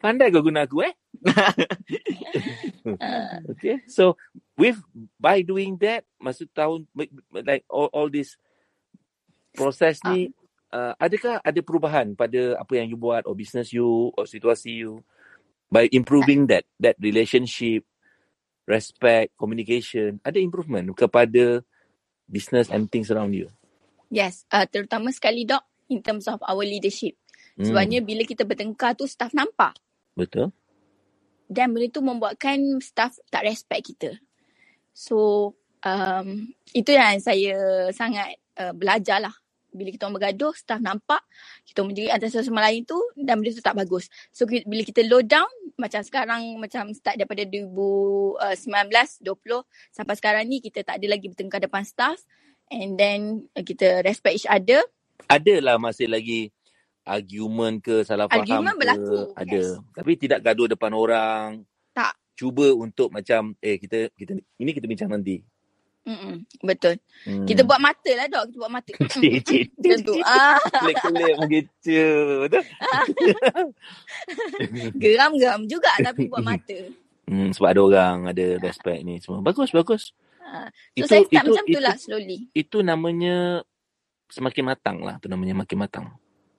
[0.03, 0.95] Pandai kau guna aku eh?
[3.55, 3.79] okay.
[3.87, 4.19] So
[4.59, 4.83] with
[5.23, 6.91] by doing that, masa tahun
[7.33, 8.35] like all, all this
[9.55, 10.35] proses ni,
[10.73, 15.03] uh, adakah ada perubahan pada apa yang you buat or business you or situasi you
[15.71, 17.87] by improving that that relationship,
[18.67, 21.63] respect, communication, ada improvement kepada
[22.27, 23.51] business and things around you?
[24.11, 27.15] Yes, uh, terutama sekali dok in terms of our leadership.
[27.55, 27.71] Hmm.
[27.71, 29.79] Sebabnya bila kita bertengkar tu staff nampak.
[30.19, 30.51] Betul.
[31.51, 34.11] dan benda tu membuatkan staff tak respect kita.
[34.95, 35.51] So
[35.83, 39.35] um, itu yang saya sangat uh, belajar lah.
[39.71, 41.23] Bila kita orang bergaduh, staff nampak
[41.65, 44.11] kita menjerit antara satu sama lain tu dan benda tu tak bagus.
[44.35, 45.49] So bila kita low down,
[45.81, 51.65] macam sekarang macam start daripada 2019, 20 sampai sekarang ni kita tak ada lagi bertengkar
[51.65, 52.21] depan staff
[52.69, 54.85] and then uh, kita respect each other.
[55.27, 56.53] Adalah masih lagi
[57.05, 59.81] argument ke salah faham Argument ke berlaku, ada yes.
[59.97, 61.65] tapi tidak gaduh depan orang
[61.97, 62.15] Tak.
[62.37, 65.41] cuba untuk macam eh kita kita ini kita bincang nanti
[66.01, 66.97] Mm-mm, betul.
[67.23, 67.45] Hmm.
[67.45, 68.45] Kita buat mata lah dok.
[68.49, 68.91] Kita buat mata.
[69.13, 69.65] Cik, cik.
[69.77, 70.15] Macam tu.
[70.25, 72.01] Ah, Kelip-kelip begitu.
[72.41, 72.65] Betul?
[74.97, 76.79] geram-geram juga tapi buat mata.
[77.31, 79.45] Hmm, sebab ada orang ada respect ni semua.
[79.45, 80.11] Bagus, bagus.
[80.43, 82.39] Ah, so Itu- saya start itu- macam tu lah slowly.
[82.51, 83.63] Itu namanya
[84.27, 85.15] semakin matang lah.
[85.21, 86.07] Itu namanya makin matang.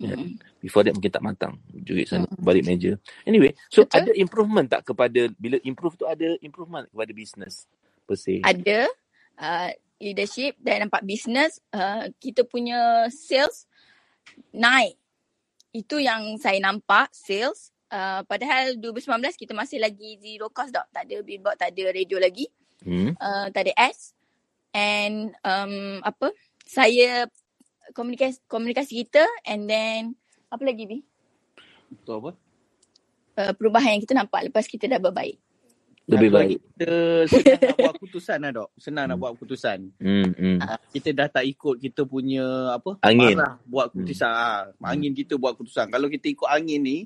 [0.02, 0.18] Ya.
[0.18, 0.42] Mm.
[0.64, 1.54] Before that mungkin tak matang.
[1.70, 2.98] Jurit sana, balik meja.
[3.22, 3.98] Anyway, so Betul.
[4.02, 7.70] ada improvement tak kepada, bila improve tu ada improvement kepada business
[8.10, 8.42] per se?
[8.42, 8.90] Ada
[9.38, 9.70] uh,
[10.02, 13.70] leadership dan nampak business uh, kita punya sales
[14.52, 14.98] naik.
[15.72, 17.72] Itu yang saya nampak sales.
[17.92, 20.88] Uh, padahal 2019 kita masih lagi zero cost dok.
[20.96, 22.48] Tak ada billboard, tak ada radio lagi.
[22.82, 23.14] Hmm?
[23.14, 24.18] uh, tak ada S
[24.74, 26.34] and um, apa
[26.66, 27.30] saya
[27.94, 30.18] komunikasi komunikasi kita and then
[30.50, 31.00] apa lagi bi
[31.92, 32.32] Betul apa?
[33.38, 35.38] uh, perubahan yang kita nampak lepas kita dah berbaik
[36.04, 36.58] Lebih baik.
[36.58, 36.92] Kita
[37.28, 38.70] senang nak buat keputusan lah dok.
[38.76, 39.80] Senang nak buat keputusan.
[39.98, 40.58] Hmm, hmm.
[40.60, 43.36] Ah, kita dah tak ikut kita punya apa Angin.
[43.36, 46.98] marah buat keputusan ah, angin kita buat keputusan kalau kita ikut angin ni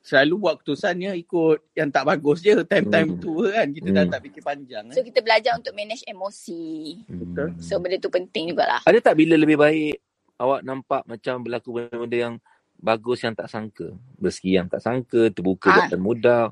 [0.00, 3.20] selalu buat keputusannya ikut yang tak bagus je time-time Hmm.
[3.20, 4.12] tu kan kita dah Hmm.
[4.12, 5.04] tak fikir panjang so eh.
[5.04, 6.64] kita belajar untuk manage emosi
[7.04, 7.48] Betul.
[7.52, 7.60] Hmm.
[7.60, 9.98] so benda tu penting jugalah Ada tak bila lebih baik
[10.36, 12.34] awak nampak macam berlaku benda-benda yang
[12.74, 13.90] bagus yang tak sangka?
[14.16, 15.76] Rezeki yang tak sangka, terbuka Ah.
[15.84, 16.44] jalan mudah.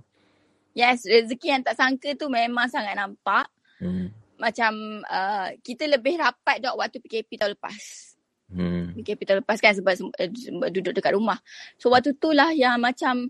[0.76, 4.08] Yes rezeki yang tak sangka tu memang sangat nampak Hmm.
[4.36, 4.72] macam
[5.04, 8.12] uh, kita lebih rapat dok waktu PKP tahun lepas
[8.46, 8.94] Hmm.
[8.94, 11.34] PKP tahun lepas kan sebab, sebab duduk dekat rumah.
[11.76, 13.26] So waktu tu lah yang macam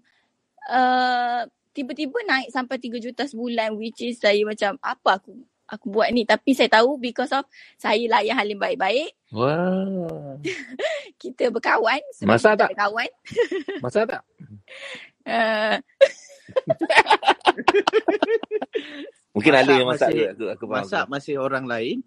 [0.68, 1.42] uh,
[1.72, 5.32] tiba-tiba naik sampai 3 juta sebulan which is saya macam apa aku
[5.66, 10.36] aku buat ni tapi saya tahu because of saya layan Halim baik-baik Wah.
[11.20, 12.68] kita berkawan Masak kita tak?
[12.70, 13.10] ada kawan
[13.80, 14.22] Masa tak?
[15.32, 15.76] uh,
[19.36, 20.28] Mungkin Masak ada yang masak masih-?
[20.30, 20.76] Aku, aku faham.
[20.80, 21.96] masak masih orang lain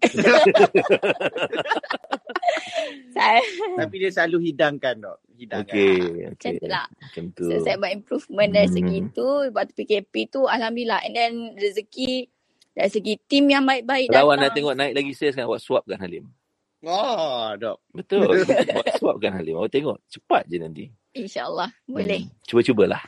[3.10, 3.38] saya
[3.76, 5.98] tapi dia selalu hidangkan dok hidangkan Okey.
[6.26, 6.58] macam okey.
[6.58, 7.44] tu lah Macam tu.
[7.46, 9.10] so saya buat improvement dari segi Hmm.
[9.10, 12.26] tu waktu PKP tu Alhamdulillah and then rezeki
[12.70, 15.84] dari segi tim yang baik-baik Kalau awak nak tengok naik lagi sales kan awak swap
[15.84, 16.26] kan Halim.
[16.82, 18.26] oh dok Betul.
[18.74, 19.54] awak swap kan Halim.
[19.54, 20.84] Awak tengok cepat je nanti.
[21.12, 22.34] InsyaAllah boleh Hmm.
[22.44, 23.02] Cuba-cubalah.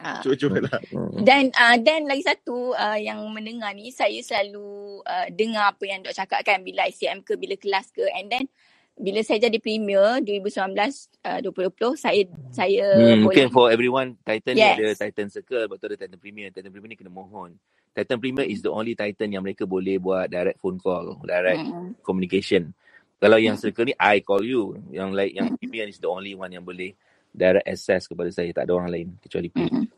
[0.00, 0.20] Ah.
[0.24, 1.24] cuba-cuba lah Hmm.
[1.24, 6.00] Dan uh, dan lagi satu uh, yang mendengar ni saya selalu uh, dengar apa yang
[6.02, 8.44] dok cakap kan bila ICM ke bila kelas ke and then
[8.96, 10.72] bila saya jadi premier 2019
[11.24, 12.22] uh, 2020 saya
[12.52, 14.76] saya Hmm, boleh mungkin for everyone Titan Yes.
[14.76, 16.50] ada Titan Circle lepas tu ada Titan Premier.
[16.52, 17.56] Titan Premier ni kena mohon.
[17.96, 21.96] Titan Premier is the only Titan yang mereka boleh buat direct phone call, direct Hmm.
[22.04, 22.76] communication.
[23.22, 24.76] Kalau yang Circle ni I call you.
[24.92, 26.92] Yang like yang Premier is the only one yang boleh
[27.32, 28.52] direct access kepada saya.
[28.52, 29.58] Tak ada orang lain kecuali P.
[29.66, 29.88] Hmm.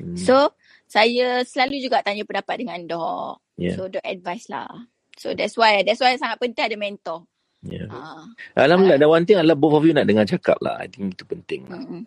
[0.00, 0.16] Hmm.
[0.18, 0.56] So
[0.88, 3.44] saya selalu juga tanya pendapat dengan dok.
[3.60, 3.76] Yeah.
[3.78, 4.68] So dok advice lah.
[5.14, 7.28] So that's why that's why sangat penting ada mentor.
[7.62, 7.86] yeah.
[7.88, 8.26] Ah.
[8.58, 8.98] Alhamdulillah.
[8.98, 10.80] Dan one thing adalah both of you nak dengar cakap lah.
[10.82, 11.80] I think itu penting lah.
[11.80, 12.02] Mm-mm.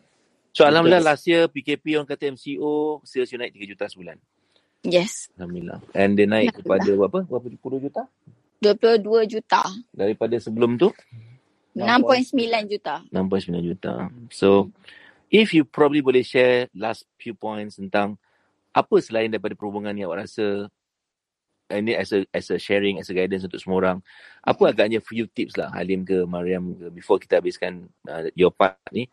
[0.51, 4.17] So Alhamdulillah last year PKP orang kata MCO sales you naik 3 juta sebulan.
[4.81, 5.29] Yes.
[5.37, 5.79] Alhamdulillah.
[5.93, 7.19] And dia naik kepada berapa?
[7.29, 7.47] Berapa?
[7.49, 8.03] 10 juta?
[8.61, 9.61] 22 juta.
[9.93, 10.89] Daripada sebelum tu
[11.77, 12.95] 6.9 juta.
[13.13, 13.93] 6.9 juta.
[14.33, 14.73] So
[15.29, 18.17] if you probably boleh share last few points tentang
[18.71, 20.69] apa selain daripada perhubungan ni awak rasa
[21.69, 23.97] eh, ini as a as a sharing as a guidance untuk semua orang
[24.45, 28.77] apa agaknya few tips lah Halim ke Mariam ke before kita habiskan uh, your part
[28.93, 29.09] ni.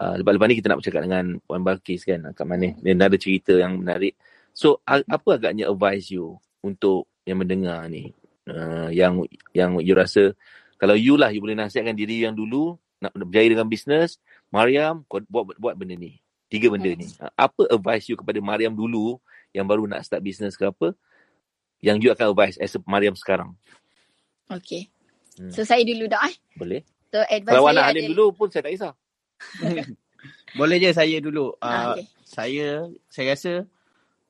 [0.00, 3.52] Uh, lepas-lepas ni kita nak bercakap dengan Puan Balkis kan kat mana dia ada cerita
[3.52, 4.16] yang menarik.
[4.56, 8.16] So a- apa agaknya advice you untuk yang mendengar ni?
[8.48, 9.20] Uh, yang
[9.52, 10.32] yang you rasa
[10.80, 14.16] kalau you lah you boleh nasihatkan diri yang dulu nak berjaya dengan bisnes
[14.48, 16.16] Mariam kau buat buat benda ni
[16.48, 19.20] tiga benda ni Uh, apa advice you kepada Mariam dulu
[19.52, 20.96] yang baru nak start bisnes ke apa
[21.84, 23.52] yang you akan advice as a Mariam sekarang
[24.50, 24.90] Okay.
[25.38, 25.54] Hmm.
[25.54, 26.34] So saya dulu dah eh.
[26.58, 26.82] boleh
[27.14, 28.00] So advice kalau saya nak ada.
[28.02, 28.94] Dulu pun saya tak kisah
[30.58, 32.04] boleh je saya dulu Ah, uh, okay.
[32.26, 32.66] saya
[33.08, 33.52] saya rasa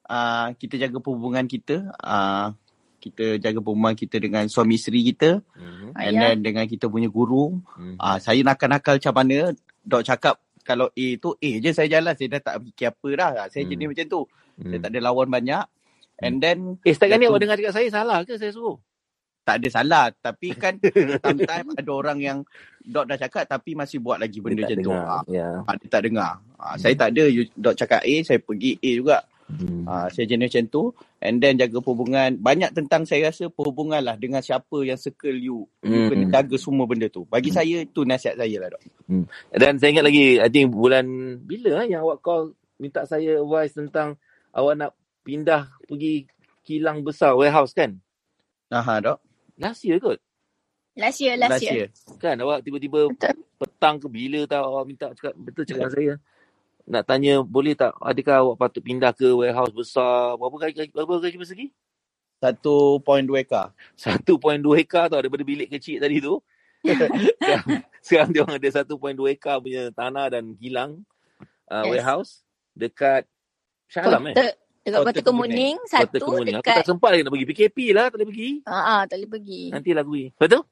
[0.07, 2.55] uh, kita jaga perhubungan kita uh,
[3.01, 5.41] kita jaga perhubungan kita dengan suami isteri kita.
[5.57, 5.89] Mhm.
[5.91, 6.21] and Ayah.
[6.23, 7.57] then dengan kita punya guru.
[7.75, 7.97] Mhm.
[7.97, 9.37] uh, saya nakal-nakal macam mana
[9.81, 12.13] dok cakap kalau A tu A je saya jalan.
[12.13, 13.31] Saya dah tak fikir apa dah.
[13.49, 13.71] Saya Hmm.
[13.73, 14.21] jenis macam tu.
[14.61, 14.83] Saya Hmm.
[14.85, 15.65] tak ada lawan banyak.
[16.21, 18.77] And then eh setakat ni awak dengar cakap saya salah ke saya suruh?
[19.41, 20.05] Tak ada salah.
[20.15, 20.77] Tapi kan
[21.19, 22.39] sometimes ada orang yang
[22.79, 24.85] dok dah cakap tapi masih buat lagi benda Dia macam tu.
[24.87, 25.05] dengar.
[25.09, 25.49] Ah, ya.
[25.65, 26.33] ah, dia tak dengar.
[26.55, 27.25] Ah, saya tak ada.
[27.25, 29.17] You, dok cakap A saya pergi A juga
[29.51, 29.83] Hmm.
[29.85, 30.83] Ah, saya jenis macam tu
[31.19, 35.67] and then jaga perhubungan banyak tentang saya rasa perhubungan lah dengan siapa yang circle you
[35.83, 36.09] you Hmm.
[36.09, 38.83] kena jaga semua benda tu bagi saya itu nasihat saya lah dok
[39.51, 41.05] Dan saya ingat lagi, I think bulan
[41.43, 44.15] bila eh, yang awak call minta saya advice tentang
[44.55, 44.93] awak nak
[45.27, 46.25] pindah pergi
[46.63, 47.99] kilang besar warehouse kan?
[48.71, 49.19] Aha, dok
[49.61, 50.17] Last year kot.
[50.97, 51.75] Last year, last, Last year.
[51.75, 51.89] year.
[52.17, 53.37] Kan awak tiba-tiba Betul.
[53.61, 56.15] petang ke bila tak awak minta cakap betul cakap dengan saya.
[56.91, 61.37] Nak tanya boleh tak adakah awak patut pindah ke warehouse besar berapa gaji berapa gaji
[61.39, 61.67] persegi?
[62.43, 63.07] 1.2
[63.39, 63.71] ekar.
[64.27, 64.27] 1.2
[64.83, 66.43] ekar tau daripada bilik kecil tadi tu.
[67.39, 67.69] sekarang,
[68.01, 68.97] sekarang dia orang ada 1.2
[69.37, 71.05] ekar punya tanah dan kilang
[71.71, 71.91] uh, Yes.
[71.93, 72.31] warehouse
[72.73, 73.23] dekat
[73.87, 74.35] Shah Alam eh.
[74.35, 74.57] Kota, dekat
[74.91, 75.27] Kota Kota Kemuning.
[75.29, 76.55] Kemuning, Kota satu Kemuning.
[76.57, 76.77] Aku dekat...
[76.81, 78.51] tak sempat lagi nak pergi PKP lah, tak boleh pergi.
[78.65, 79.63] Ah, ah, tak boleh pergi.
[79.71, 80.29] Nantilah aku pergi.
[80.35, 80.63] Betul?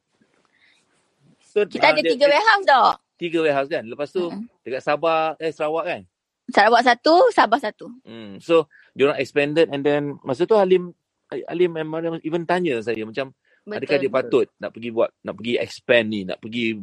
[1.44, 2.90] So, Kita ah, ada dia- tiga dia- warehouse dah.
[3.18, 3.84] Tiga warehouse kan.
[3.84, 4.46] Lepas tu Mm-mm.
[4.62, 6.02] dekat Sabah, eh Sarawak kan.
[6.48, 7.86] Sarawak satu, Sabah satu.
[8.06, 8.40] Hmm.
[8.40, 10.94] So, diorang expanded and then masa tu Halim
[11.28, 13.36] Halim memang even tanya saya macam
[13.68, 13.76] Betul.
[13.84, 16.80] adakah dia patut nak pergi buat nak pergi expand ni, nak pergi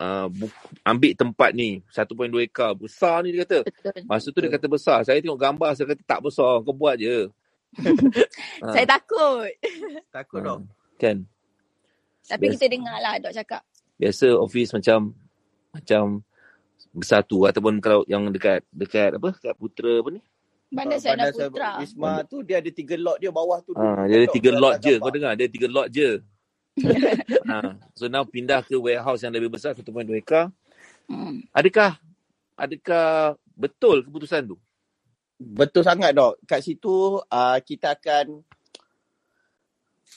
[0.00, 2.08] uh, bu- ambil tempat ni 1.2
[2.48, 3.68] ekar besar ni dia kata.
[3.68, 4.00] Betul.
[4.08, 4.98] Masa tu dia kata besar.
[5.04, 7.28] Saya tengok gambar saya kata tak besar, kau buat je.
[8.62, 8.72] Ah.
[8.72, 9.48] Saya takut.
[10.08, 10.44] Takut Ah.
[10.44, 10.58] tau.
[10.96, 11.26] Kan.
[12.24, 12.52] Tapi Yes.
[12.56, 13.62] kita dengar lah Dok cakap.
[13.98, 15.14] Biasa office macam
[15.72, 16.20] macam
[16.92, 20.20] bersatu ataupun kalau yang dekat dekat apa dekat Putra apa ni
[20.72, 21.70] Bandar Ah, Sena Putra.
[21.84, 23.76] Wisma tu dia ada tiga lot dia bawah tu.
[23.76, 24.96] Ah, dia ada tiga lot je.
[24.96, 26.08] Kau dengar, dia ada tiga lot je.
[27.44, 27.76] ha.
[27.92, 29.84] So now pindah ke warehouse yang lebih besar 1.2
[30.16, 30.48] ekar.
[31.04, 31.44] Hmm.
[31.52, 32.00] Adakah
[32.56, 34.56] adakah betul keputusan tu?
[35.36, 36.40] Betul sangat dok.
[36.48, 38.40] Kat situ uh, kita akan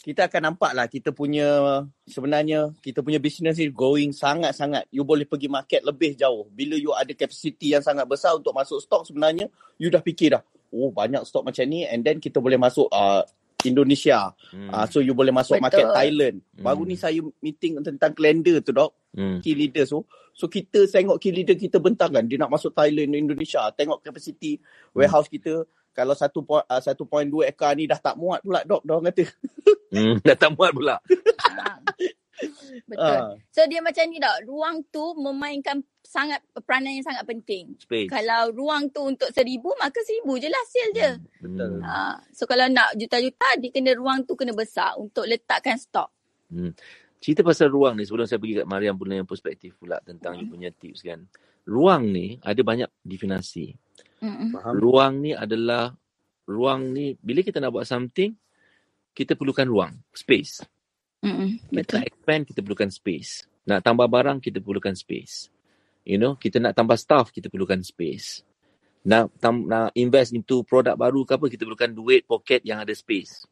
[0.04, 4.90] kita akan nampak lah kita punya sebenarnya kita punya business ni going sangat-sangat.
[4.92, 6.50] You boleh pergi market lebih jauh.
[6.52, 9.48] Bila you ada capacity yang sangat besar untuk masuk stok sebenarnya
[9.80, 10.44] you dah fikir dah.
[10.76, 13.24] Oh banyak stok macam ni and then kita boleh masuk uh,
[13.66, 14.30] Indonesia.
[14.54, 14.70] Hmm.
[14.70, 15.66] Uh, so you boleh masuk Betul.
[15.66, 16.36] market Thailand.
[16.54, 16.92] Baru Hmm.
[16.92, 18.92] ni saya meeting tentang calendar tu dok.
[19.16, 19.40] hmm.
[19.40, 20.04] key leaders tu.
[20.36, 23.64] So kita tengok key leader kita bentangkan dia nak masuk Thailand Indonesia.
[23.72, 24.60] Tengok capacity
[24.92, 25.64] warehouse kita
[25.96, 29.24] kalau 1 uh, 1.2 ekar ni dah tak muat pula dok dia orang kata.
[29.96, 30.16] hmm.
[30.20, 31.00] Dah tak muat pula.
[31.56, 31.80] Ah.
[32.84, 33.16] Betul.
[33.16, 34.38] Ah, So dia macam ni Dok.
[34.44, 37.80] Ruang tu memainkan sangat peranan yang sangat penting.
[37.80, 38.12] Space.
[38.12, 41.12] Kalau ruang tu untuk seribu, maka seribu je lah hasil dia.
[41.40, 41.80] Betul.
[41.82, 46.12] Ha, so kalau nak juta-juta, dia kena ruang tu kena besar untuk letakkan stok.
[46.52, 46.76] Hmm.
[47.24, 50.70] Cerita pasal ruang ni sebelum saya pergi kat Mariam punya perspektif pula tentang you punya
[50.70, 51.26] tips kan.
[51.66, 53.74] Ruang ni ada banyak definasi.
[54.24, 54.56] Mm-mm.
[54.56, 54.74] faham.
[54.80, 55.92] Ruang ni adalah
[56.46, 58.36] ruang ni bila kita nak buat something
[59.16, 60.60] kita perlukan ruang, space.
[61.24, 61.58] Mm-mm.
[61.72, 61.96] Kita Betul.
[61.96, 63.48] nak expand kita perlukan space.
[63.66, 65.50] Nak tambah barang kita perlukan space.
[66.06, 68.46] You know, kita nak tambah staff kita perlukan space.
[69.08, 72.94] Nak tam, nak invest into produk baru ke apa kita perlukan duit pocket yang ada
[72.94, 73.48] space.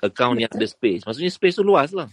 [0.00, 0.64] Account yang Betul.
[0.64, 1.02] ada space.
[1.04, 2.08] Maksudnya space tu luas lah.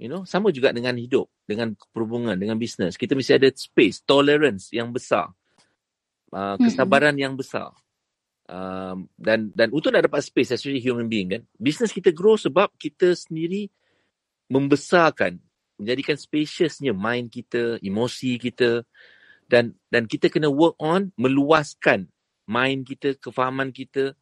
[0.00, 2.96] You know, sama juga dengan hidup, dengan perhubungan, dengan bisnes.
[2.96, 5.32] Kita mesti ada space, tolerance yang besar.
[6.30, 6.70] Uh, Mm-mm.
[6.70, 7.74] kesabaran yang besar.
[8.50, 12.74] Um, dan dan untuk nak dapat space especially human being kan business kita grow sebab
[12.74, 13.70] kita sendiri
[14.50, 15.38] membesarkan
[15.78, 18.82] menjadikan spaciousnya mind kita emosi kita
[19.46, 22.10] dan dan kita kena work on meluaskan
[22.50, 24.18] mind kita kefahaman kita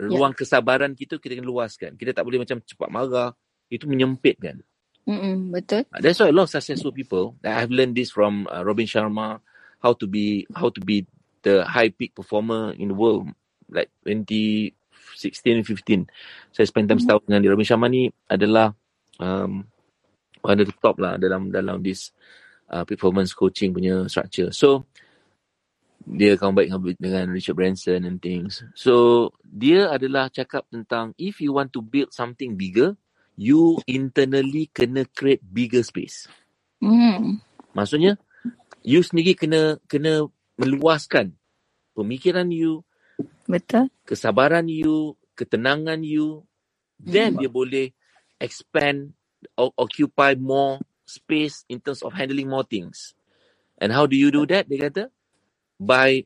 [0.00, 3.36] ruang kesabaran kita kita kena luaskan kita tak boleh macam cepat marah
[3.68, 4.56] itu menyempit kan
[5.06, 5.54] Mm-mm.
[5.54, 5.86] Betul.
[5.94, 7.38] Uh, That's why a lot of successful people.
[7.46, 9.38] I've learned this from uh, Robin Sharma,
[9.78, 11.06] how to be how to be
[11.46, 13.30] the high peak performer in the world.
[13.70, 16.10] Like 2016 15.
[16.50, 17.04] Saya spend time Mhm.
[17.06, 17.50] setahun dengan dia.
[17.54, 18.74] Robin Sharma ni adalah
[19.22, 19.62] um,
[20.42, 22.10] one of the top lah dalam dalam this
[22.70, 24.50] uh, performance coaching punya structure.
[24.50, 24.86] So
[26.06, 28.62] dia kawan baik dengan, dengan Richard Branson and things.
[28.78, 32.94] So dia adalah cakap tentang if you want to build something bigger,
[33.34, 36.30] you internally kena create bigger space.
[36.82, 37.42] Mm.
[37.74, 38.18] Maksudnya
[38.86, 40.30] you sendiri kena kena
[40.60, 41.36] meluaskan
[41.96, 42.82] pemikiran you,
[43.48, 43.88] Betul.
[44.08, 46.44] kesabaran you, ketenangan you,
[47.02, 47.40] then Hmm.
[47.40, 47.92] dia boleh
[48.40, 49.14] expand
[49.56, 53.14] or occupy more space in terms of handling more things.
[53.80, 54.68] And how do you do that?
[54.70, 55.04] Dia kata
[55.80, 56.24] by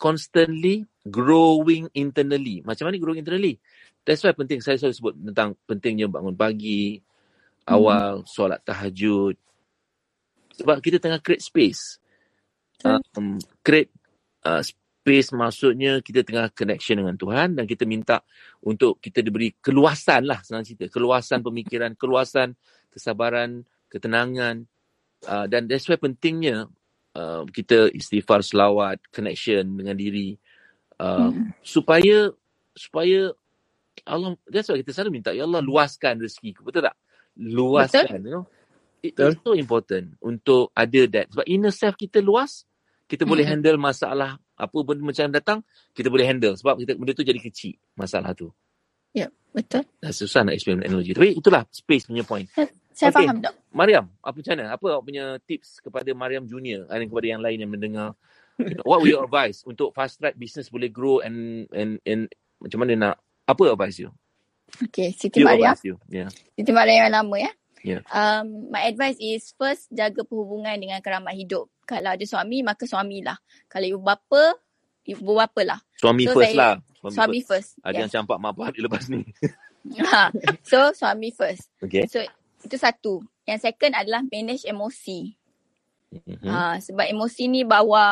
[0.00, 2.62] constantly growing internally.
[2.66, 3.60] Macam mana growing internally?
[4.06, 7.00] That's why penting saya selalu sebut tentang pentingnya bangun pagi,
[7.68, 9.36] awal solat tahajud.
[10.56, 11.98] Sebab kita tengah create space.
[12.86, 13.18] Betul.
[13.18, 13.90] Um, create
[14.46, 18.22] uh, space maksudnya kita tengah connection dengan Tuhan dan kita minta
[18.62, 20.90] untuk kita diberi keluasan lah senang cerita.
[20.90, 22.54] Keluasan pemikiran, keluasan
[22.90, 24.64] kesabaran, ketenangan.
[25.26, 26.70] Uh, dan that's why pentingnya
[27.14, 30.38] uh, kita istighfar, selawat, connection dengan diri.
[30.96, 31.52] Uh, Hmm.
[31.60, 32.32] supaya
[32.72, 33.32] supaya
[34.04, 36.96] Allah that's why kita selalu minta ya Allah luaskan rezeki betul tak
[37.36, 38.44] luaskan you know
[39.04, 42.64] it, it's so important untuk ada that sebab inner self kita luas
[43.06, 43.62] kita boleh Mm-mm.
[43.62, 45.58] handle masalah apa benda macam datang
[45.94, 48.50] kita boleh handle sebab kita benda tu jadi kecil masalah tu
[49.16, 49.80] Ya, betul.
[49.96, 51.16] Dah susah nak explain analogi.
[51.16, 52.44] Tapi itulah space punya point.
[52.92, 53.24] Saya Okey.
[53.24, 53.54] faham, Dok.
[53.72, 54.64] Mariam, apa macam mana?
[54.76, 58.12] Apa awak punya tips kepada Mariam Junior dan kepada yang lain yang mendengar?
[58.60, 62.28] You What will your advice untuk fast track business boleh grow and and and
[62.60, 63.14] macam mana nak
[63.48, 64.12] apa advice you?
[64.88, 65.76] Okay, Siti You Mariam.
[65.80, 65.96] you.
[66.12, 66.28] Yeah.
[66.56, 67.52] Siti Mariam yang lama ya.
[67.86, 68.02] Yeah.
[68.10, 71.70] Um, my advice is first jaga perhubungan dengan keramat hidup.
[71.86, 73.38] Kalau ada suami, maka suamilah.
[73.70, 74.58] Kalau ibu bapa,
[75.06, 75.78] ibu bapa lah.
[75.94, 76.74] Suami So, first saya- lah.
[77.06, 77.78] Suami first.
[77.86, 78.16] Ada yang Yes.
[78.18, 79.22] campak mak bapak lepas ni.
[80.02, 80.34] Ha.
[80.66, 81.70] so, suami first.
[81.78, 82.10] Okay.
[82.10, 82.18] So,
[82.58, 83.22] itu satu.
[83.46, 85.30] Yang second adalah manage emosi.
[86.10, 86.42] Mm-hmm.
[86.42, 88.02] Ha, sebab emosi ni bawa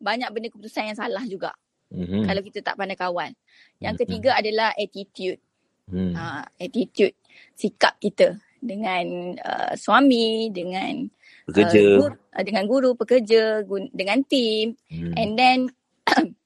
[0.00, 1.52] banyak benda keputusan yang salah juga.
[1.92, 2.24] Mm-hmm.
[2.24, 3.36] Kalau kita tak pandai kawal.
[3.76, 4.00] Yang Mhm.
[4.00, 5.36] ketiga adalah attitude.
[5.84, 6.16] Hmm.
[6.16, 7.12] Ha, attitude.
[7.52, 11.08] Sikap kita dengan uh, suami, dengan
[11.48, 11.80] Bekerja.
[11.80, 14.76] Uh, guru, uh, dengan guru, pekerja, gun- dengan tim.
[14.86, 15.12] Hmm.
[15.16, 15.58] And then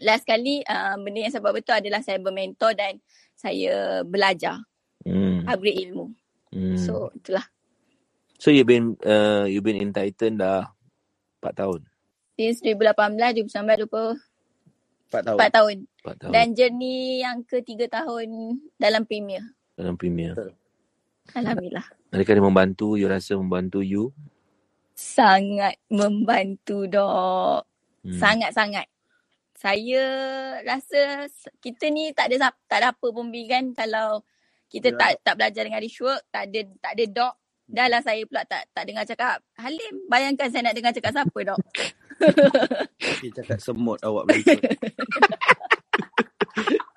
[0.00, 2.96] last kali uh, benda yang saya buat betul adalah saya bermentor dan
[3.34, 4.62] saya belajar,
[5.02, 5.42] Hmm.
[5.44, 6.14] upgrade ilmu.
[6.54, 6.78] Hmm.
[6.78, 7.42] So, itulah.
[8.38, 10.70] so you've been uh, you've been in Titan dah
[11.42, 11.80] 4 tahun.
[12.38, 14.14] Since 2018, 2019, 20,
[15.10, 15.38] 4 tahun.
[15.42, 15.76] 4 tahun.
[16.06, 19.42] 4 tahun Dan journey yang ketiga tahun dalam Premier.
[19.74, 20.32] dalam premier.
[21.32, 21.86] Alhamdulillah.
[22.12, 24.12] Adakah dia membantu, you rasa membantu you?
[24.92, 27.64] Sangat membantu dok.
[28.02, 28.18] Hmm.
[28.18, 28.90] Sangat-sangat.
[29.56, 30.02] Saya
[30.66, 31.30] rasa
[31.62, 34.26] kita ni tak ada tak ada apa pun kan kalau
[34.66, 34.98] kita Ya.
[34.98, 37.34] tak tak belajar dengan Rishwork, tak ada tak ada dok.
[37.72, 39.38] Dah lah saya pula tak tak dengar cakap.
[39.56, 41.60] Halim, bayangkan saya nak dengar cakap siapa dok?
[43.22, 44.58] Dia cakap semut awak berikut.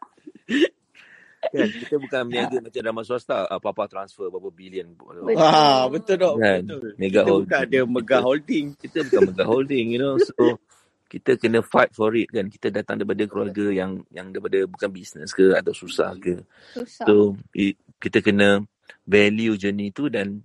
[1.55, 4.91] Kan kita bukan berniaga macam drama swasta, apa-apa transfer berapa bilion.
[5.23, 6.35] Wah, betul dok.
[6.43, 6.63] Kan?
[6.67, 6.91] Betul.
[6.99, 7.47] Mega kita holding.
[7.47, 8.65] bukan ada mega holding.
[8.75, 10.19] Kita bukan mega holding, you know.
[10.19, 10.59] So
[11.07, 12.51] kita kena fight for it kan.
[12.51, 16.43] Kita datang daripada keluarga yang yang daripada bukan bisnes ke atau susah ke.
[16.75, 17.07] Susah.
[17.07, 18.67] So i- kita kena
[19.07, 20.43] value journey tu dan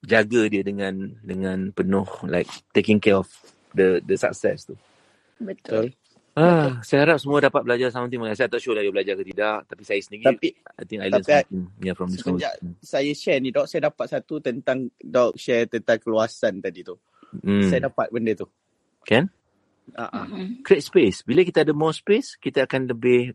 [0.00, 3.28] jaga dia dengan dengan penuh like taking care of
[3.76, 4.78] the the success tu.
[5.36, 5.92] Betul.
[6.38, 8.22] Ah, saya harap semua dapat belajar something.
[8.38, 9.66] Saya tak sure lah you belajar ke tidak.
[9.66, 12.78] Tapi saya sendiri, Tapi I think I learn tapi- something yeah, from this conversation.
[12.78, 16.94] saya share ni dok, saya dapat satu tentang dok share tentang keluasan tadi tu.
[17.42, 17.66] Hmm.
[17.66, 18.46] Saya dapat benda tu.
[19.02, 19.26] Kan?
[19.98, 20.62] Mm-mm.
[20.62, 21.26] Create space.
[21.26, 23.32] Bila kita ada more space, kita akan lebih...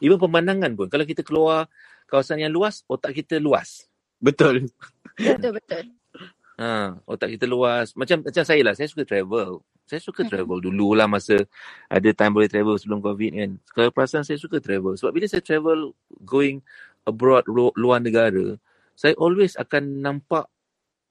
[0.00, 0.88] Even pemandangan pun.
[0.88, 1.68] Kalau kita keluar
[2.08, 3.88] kawasan yang luas, otak kita luas.
[4.20, 4.68] Betul.
[5.16, 5.84] Betul betul.
[6.60, 7.96] Ha, otak kita luas.
[7.96, 9.64] Macam macam saya lah, saya suka travel.
[9.86, 11.42] Saya suka travel dulu lah masa
[11.90, 13.50] ada time boleh travel sebelum COVID kan.
[13.74, 14.96] Kalau perasaan saya suka travel.
[14.96, 16.64] Sebab bila saya travel going
[17.04, 18.56] abroad, lu- luar negara,
[18.96, 20.46] saya always akan nampak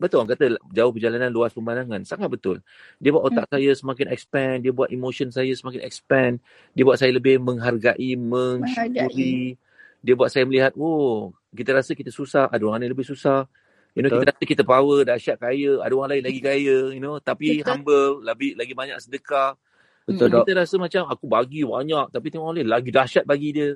[0.02, 2.02] Betul orang kata jauh perjalanan luas pemandangan.
[2.10, 2.58] Sangat betul.
[2.98, 4.58] Dia buat otak saya semakin expand.
[4.66, 6.42] Dia buat emotion saya semakin expand.
[6.74, 9.62] Dia buat saya lebih menghargai, mensyukuri.
[10.02, 12.50] Dia buat saya melihat, oh, kita rasa kita susah.
[12.50, 13.46] Ada orang lain lebih susah.
[13.92, 14.24] You know, Betul.
[14.24, 15.72] kita rasa kita power, dahsyat kaya.
[15.84, 17.20] Ada orang lain lagi kaya, you know.
[17.20, 17.68] Tapi Betul.
[17.68, 19.60] humble, lagi, lagi banyak sedekah.
[20.08, 20.48] Betul dok.
[20.48, 22.08] kita rasa macam, aku bagi banyak.
[22.10, 23.70] Tapi tengok orang lain lagi dahsyat bagi dia.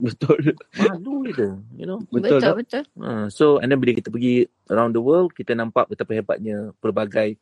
[0.00, 0.56] Betul.
[0.80, 1.46] Malu kita,
[1.76, 2.00] you know.
[2.08, 2.54] Betul betul.
[2.64, 2.84] betul.
[2.96, 7.36] Uh, so and then bila kita pergi around the world, kita nampak betapa hebatnya pelbagai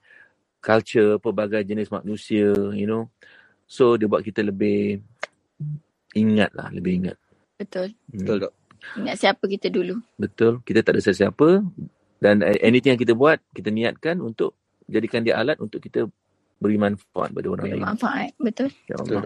[0.59, 3.07] culture, pelbagai jenis manusia, you know.
[3.71, 4.99] So dia buat kita lebih
[6.19, 7.17] ingat lah, lebih ingat.
[7.55, 7.95] Betul.
[8.11, 8.43] Betul Hmm.
[8.49, 8.53] dok.
[8.99, 10.03] Ingat siapa kita dulu.
[10.19, 10.59] Betul.
[10.67, 11.63] Kita tak ada sesiapa
[12.21, 14.55] dan eh, anything yang kita buat, kita niatkan untuk
[14.85, 16.05] jadikan dia alat untuk kita
[16.61, 17.81] beri manfaat pada orang lain.
[17.81, 18.31] Bermanfaat.
[18.37, 18.69] Betul.
[18.85, 19.25] Ya Allah.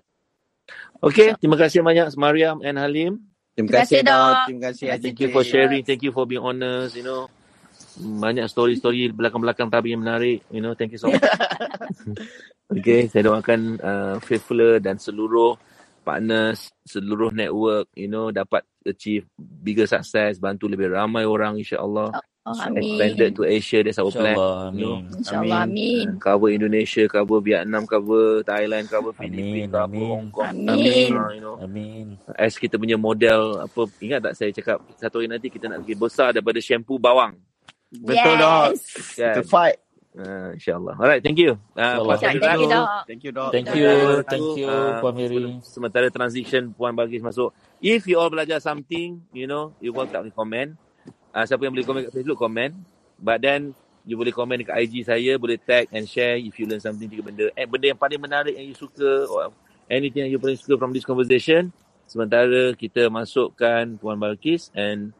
[1.04, 3.20] Okay, terima kasih banyak Mariam and Halim.
[3.52, 4.14] Terima Terima kasih dok.
[4.14, 4.44] Dok.
[4.46, 4.86] Terima kasih.
[5.02, 5.82] Thank you for sharing.
[5.84, 6.96] Thank you for being honest.
[6.96, 7.22] You know,
[7.98, 10.46] banyak story-story belakang-belakang tabir yang menarik.
[10.48, 11.20] You know, thank you so much.
[12.74, 15.58] okay, saya doakan uh, Faithfuler dan seluruh
[16.04, 22.12] partners, seluruh network, you know, dapat achieve bigger success, bantu lebih ramai orang insya-Allah.
[22.44, 23.34] Oh, Expanded amin.
[23.34, 24.36] to Asia, that's our plan.
[24.36, 24.76] InsyaAllah.
[24.76, 25.16] You know, Amin.
[25.16, 26.06] InsyaAllah amin.
[26.06, 30.10] Uh, cover Indonesia, cover Vietnam, cover Thailand, cover Amin, Philippines, cover amin.
[30.12, 30.52] Hong Kong.
[30.68, 31.08] Amin.
[31.16, 32.20] Uh, you know, Amin.
[32.36, 35.96] as kita punya model apa ingat tak saya cakap satu hari nanti kita nak lebih
[35.96, 37.32] besar daripada shampoo bawang
[37.90, 38.76] Betul dok.
[38.76, 39.16] Yes.
[39.16, 39.78] kan To fight.
[40.14, 42.16] uh, insyaallah alright thank you uh, InsyaAllah.
[42.16, 42.88] Puan Thank Fadila, you, Dok.
[43.08, 43.50] Thank you dok.
[43.50, 43.88] Thank you.
[44.28, 45.40] Thank you, uh, Puan Mary.
[45.64, 50.28] sementara transition Puan Bagis masuk if you all belajar something you know you all tak
[50.28, 50.66] boleh komen
[51.34, 52.70] uh, siapa yang boleh komen kat Facebook komen
[53.18, 53.74] but then
[54.06, 57.26] you boleh komen dekat IG saya boleh tag and share if you learn something tiga
[57.26, 59.50] benda eh, benda yang paling menarik yang you suka or
[59.90, 61.74] anything yang you paling suka from this conversation
[62.06, 65.10] sementara kita masukkan Puan Balkis and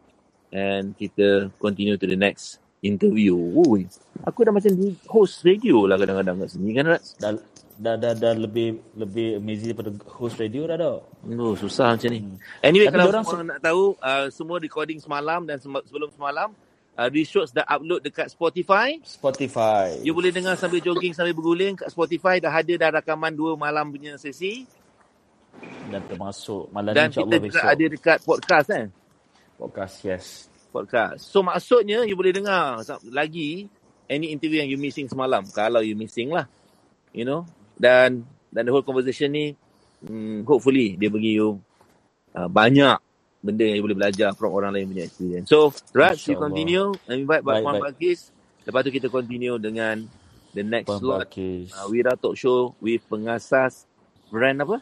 [0.55, 3.35] and kita continue to the next interview.
[3.35, 3.89] Ui,
[4.23, 7.03] aku dah macam di host radio lah kadang-kadang kat sini kan Rat?
[7.17, 7.33] Dah,
[7.79, 10.99] dah, dah, dah lebih lebih amazing daripada host radio dah dok.
[11.35, 12.20] Oh, susah macam ni.
[12.62, 16.55] Anyway, Tapi kalau orang nak tahu, uh, semua recording semalam dan sem- sebelum semalam,
[16.95, 18.99] uh, Reshoots dah upload dekat Spotify.
[19.03, 19.99] Spotify.
[20.07, 21.75] You boleh dengar sambil jogging, sambil berguling.
[21.75, 24.66] Kat Spotify dah ada dah rakaman dua malam punya sesi.
[25.91, 27.64] Dan termasuk malam Dan ni kita insyaAllah besok.
[27.64, 28.87] ada dekat podcast kan.
[29.55, 30.27] Podcast, yes.
[30.75, 31.22] Podcast.
[31.31, 32.83] So maksudnya you boleh dengar
[33.14, 33.70] lagi
[34.11, 35.47] any interview yang you missing semalam.
[35.55, 36.51] Kalau you missing lah.
[37.14, 37.47] You know.
[37.75, 38.22] Dan
[38.55, 39.55] dan the whole conversation ni
[40.05, 41.59] hmm, hopefully dia bagi you
[42.35, 42.99] uh, banyak
[43.45, 45.53] benda yang you boleh belajar from orang lain punya experience.
[45.53, 46.97] So, Raj, you continue.
[47.05, 47.83] And invite Baik, Puan baik.
[47.93, 48.33] Balkis.
[48.64, 50.01] Lepas tu kita continue dengan
[50.57, 51.29] the next Puan slot.
[51.29, 53.85] Uh, Wira Talk Show with pengasas
[54.33, 54.81] brand apa?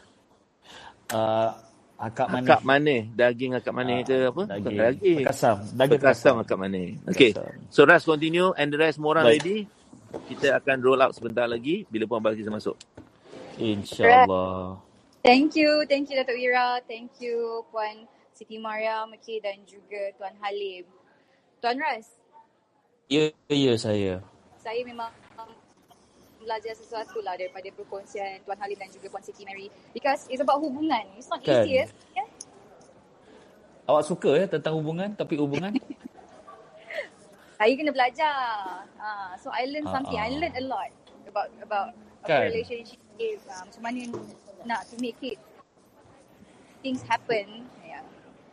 [1.11, 1.51] Uh,
[1.99, 2.47] akak manis.
[2.47, 3.01] Akak manis.
[3.11, 4.43] Daging akak manis Ah, ke apa?
[4.47, 4.77] Bukan Daging.
[4.79, 5.17] daging.
[5.27, 5.55] Perkasam.
[5.75, 6.89] Daging Perkasam akak manis.
[7.11, 7.31] Okay.
[7.35, 7.67] Perkasam.
[7.67, 9.43] So Ras continue and the rest orang Baik.
[9.43, 9.59] ready.
[10.13, 12.77] Kita akan roll out sebentar lagi bila Puan Balkis masuk.
[13.57, 14.77] InsyaAllah.
[15.23, 18.05] Thank you, thank you Datuk Ira, thank you Puan
[18.35, 20.83] Siti Mariam, okay, dan juga Tuan Halim.
[21.63, 22.11] Tuan Ras,
[23.07, 24.19] Ya, ya saya.
[24.59, 25.11] saya memang
[26.43, 30.59] belajar sesuatu lah daripada perkongsian Tuan Halim dan juga Puan Siti Mary because it's about
[30.59, 31.07] hubungan.
[31.15, 31.63] It's not Kan.
[31.63, 32.25] easy, ya.
[33.83, 35.75] Awak suka ya tentang hubungan, topik hubungan?
[37.63, 38.35] Saya kena belajar.
[38.99, 40.19] Ha, so I learn Ah, something.
[40.19, 40.35] I ah.
[40.35, 40.91] learn a lot
[41.23, 41.89] about about
[42.27, 42.51] Kan.
[42.51, 42.99] relationship.
[43.15, 44.03] Uh, macam mana
[44.67, 45.39] nak to make it
[46.83, 47.63] things happen.
[47.87, 48.03] Yeah.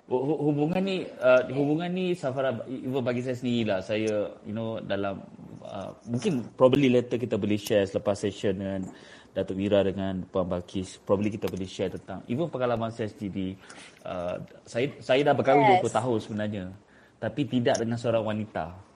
[0.07, 5.27] Hubungan ni uh, hubungan ni Safara even bagi saya sendiri lah saya you know dalam
[5.67, 8.87] uh, mungkin probably later kita boleh share selepas session dengan
[9.35, 13.59] Datuk Wira dengan Puan Balkis probably kita boleh share tentang even pengalaman saya sendiri
[14.07, 15.91] uh, saya saya dah berkahwin Yes.
[15.91, 16.65] 20 tahun sebenarnya
[17.19, 18.90] tapi tidak dengan seorang wanita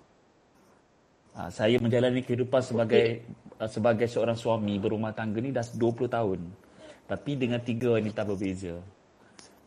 [1.38, 3.22] uh, saya menjalani kehidupan sebagai
[3.58, 6.40] uh, sebagai seorang suami berumah tangga ni dah 20 tahun
[7.04, 8.80] tapi dengan tiga wanita berbeza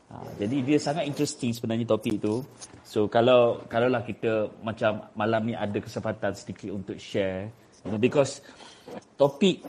[0.08, 2.40] Ha, jadi dia sangat interesting sebenarnya topik tu.
[2.88, 7.52] So kalau kalaulah kita macam malam ni ada kesempatan sedikit untuk share,
[7.84, 8.40] you know, because
[9.20, 9.60] topik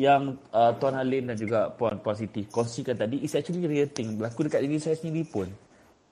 [0.00, 4.16] yang uh, Tuan Halim dan juga Puan Puan Siti kongsikan tadi is actually real thing
[4.16, 5.52] berlaku dekat diri saya sendiri pun.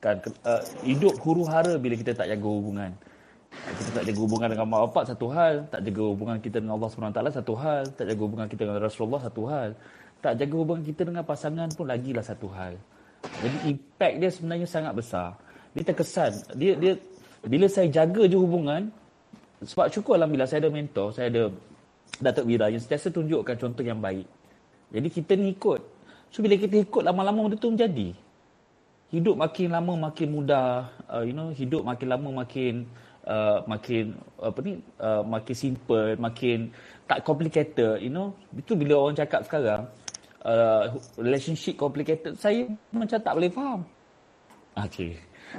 [0.04, 2.92] Kan uh, hidup huru-hara bila kita tak jaga hubungan.
[3.52, 6.90] Kita tak jaga hubungan dengan mak bapak satu hal, tak jaga hubungan kita dengan Allah
[6.90, 9.68] SWT satu hal, tak jaga hubungan kita dengan Rasulullah satu hal,
[10.24, 12.74] tak jaga hubungan kita dengan pasangan pun lagilah satu hal.
[13.22, 15.38] Jadi impact dia sebenarnya sangat besar.
[15.72, 16.32] Dia terkesan.
[16.58, 16.92] Dia dia
[17.46, 18.90] bila saya jaga je hubungan
[19.62, 21.42] sebab syukur alhamdulillah saya ada mentor, saya ada
[22.18, 24.26] Datuk Wira yang sentiasa tunjukkan contoh yang baik.
[24.90, 25.80] Jadi kita ni ikut.
[26.34, 28.14] So bila kita ikut lama-lama benda tu menjadi.
[29.12, 32.88] Hidup makin lama makin mudah, uh, you know, hidup makin lama makin
[33.26, 36.70] uh, makin apa ni uh, makin simple, makin
[37.06, 38.34] tak complicated, you know.
[38.54, 39.86] Itu bila orang cakap sekarang
[40.46, 40.82] uh,
[41.18, 43.80] relationship complicated, saya macam tak boleh faham.
[44.78, 45.18] Okay.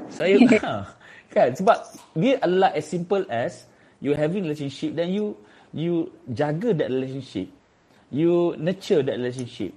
[0.09, 0.35] Saya
[0.65, 0.89] ha,
[1.29, 1.77] kan sebab
[2.17, 3.69] dia adalah as simple as
[4.01, 5.37] you having relationship then you
[5.69, 7.49] you jaga that relationship.
[8.13, 9.73] You nurture that relationship.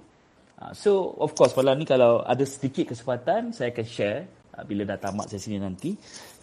[0.57, 4.25] Uh, so of course malam ni kalau ada sedikit kesempatan saya akan share
[4.57, 5.93] uh, bila dah tamat sesi ni nanti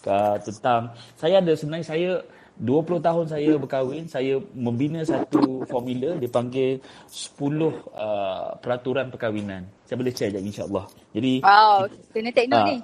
[0.06, 2.10] uh, tentang saya ada sebenarnya saya
[2.54, 6.78] 20 tahun saya berkahwin, saya membina satu formula dipanggil
[7.10, 9.66] 10 uh, peraturan perkahwinan.
[9.82, 10.86] Saya boleh share sekejap insya-Allah.
[11.10, 12.68] Jadi Wow, kena take note Ah.
[12.70, 12.78] ni.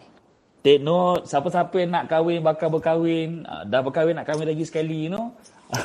[0.61, 5.07] Take note, siapa-siapa yang nak kahwin, bakal berkahwin, ah, dah berkahwin nak kahwin lagi sekali,
[5.07, 5.33] you know.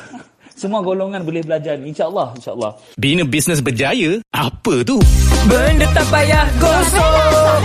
[0.56, 2.72] Semua golongan boleh belajar insyaAllah, insyaAllah.
[2.96, 4.18] Bina bisnes berjaya?
[4.34, 4.98] Apa tu?
[5.46, 7.60] Benda tak payah gosok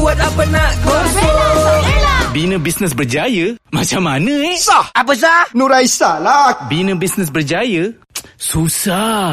[0.00, 2.05] Buat apa nak gosok
[2.36, 3.56] Bina bisnes berjaya?
[3.72, 4.60] Macam mana eh?
[4.60, 5.48] Sah Apa sah?
[5.56, 7.96] Nuraisa lah Bina bisnes berjaya?
[8.36, 9.32] Susah.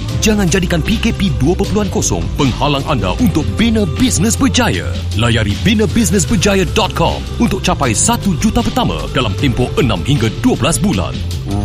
[0.19, 1.87] Jangan jadikan PKP 2.0
[2.35, 4.91] penghalang anda untuk bina bisnes berjaya.
[5.15, 11.15] Layari binabisnesberjaya.com untuk capai 1 juta pertama dalam tempoh 6 hingga 12 bulan.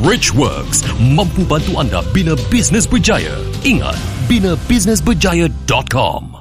[0.07, 3.35] Richworks mampu bantu anda bina bisnes berjaya.
[3.67, 3.99] Ingat,
[4.31, 6.36] binabisnesberjaya.com.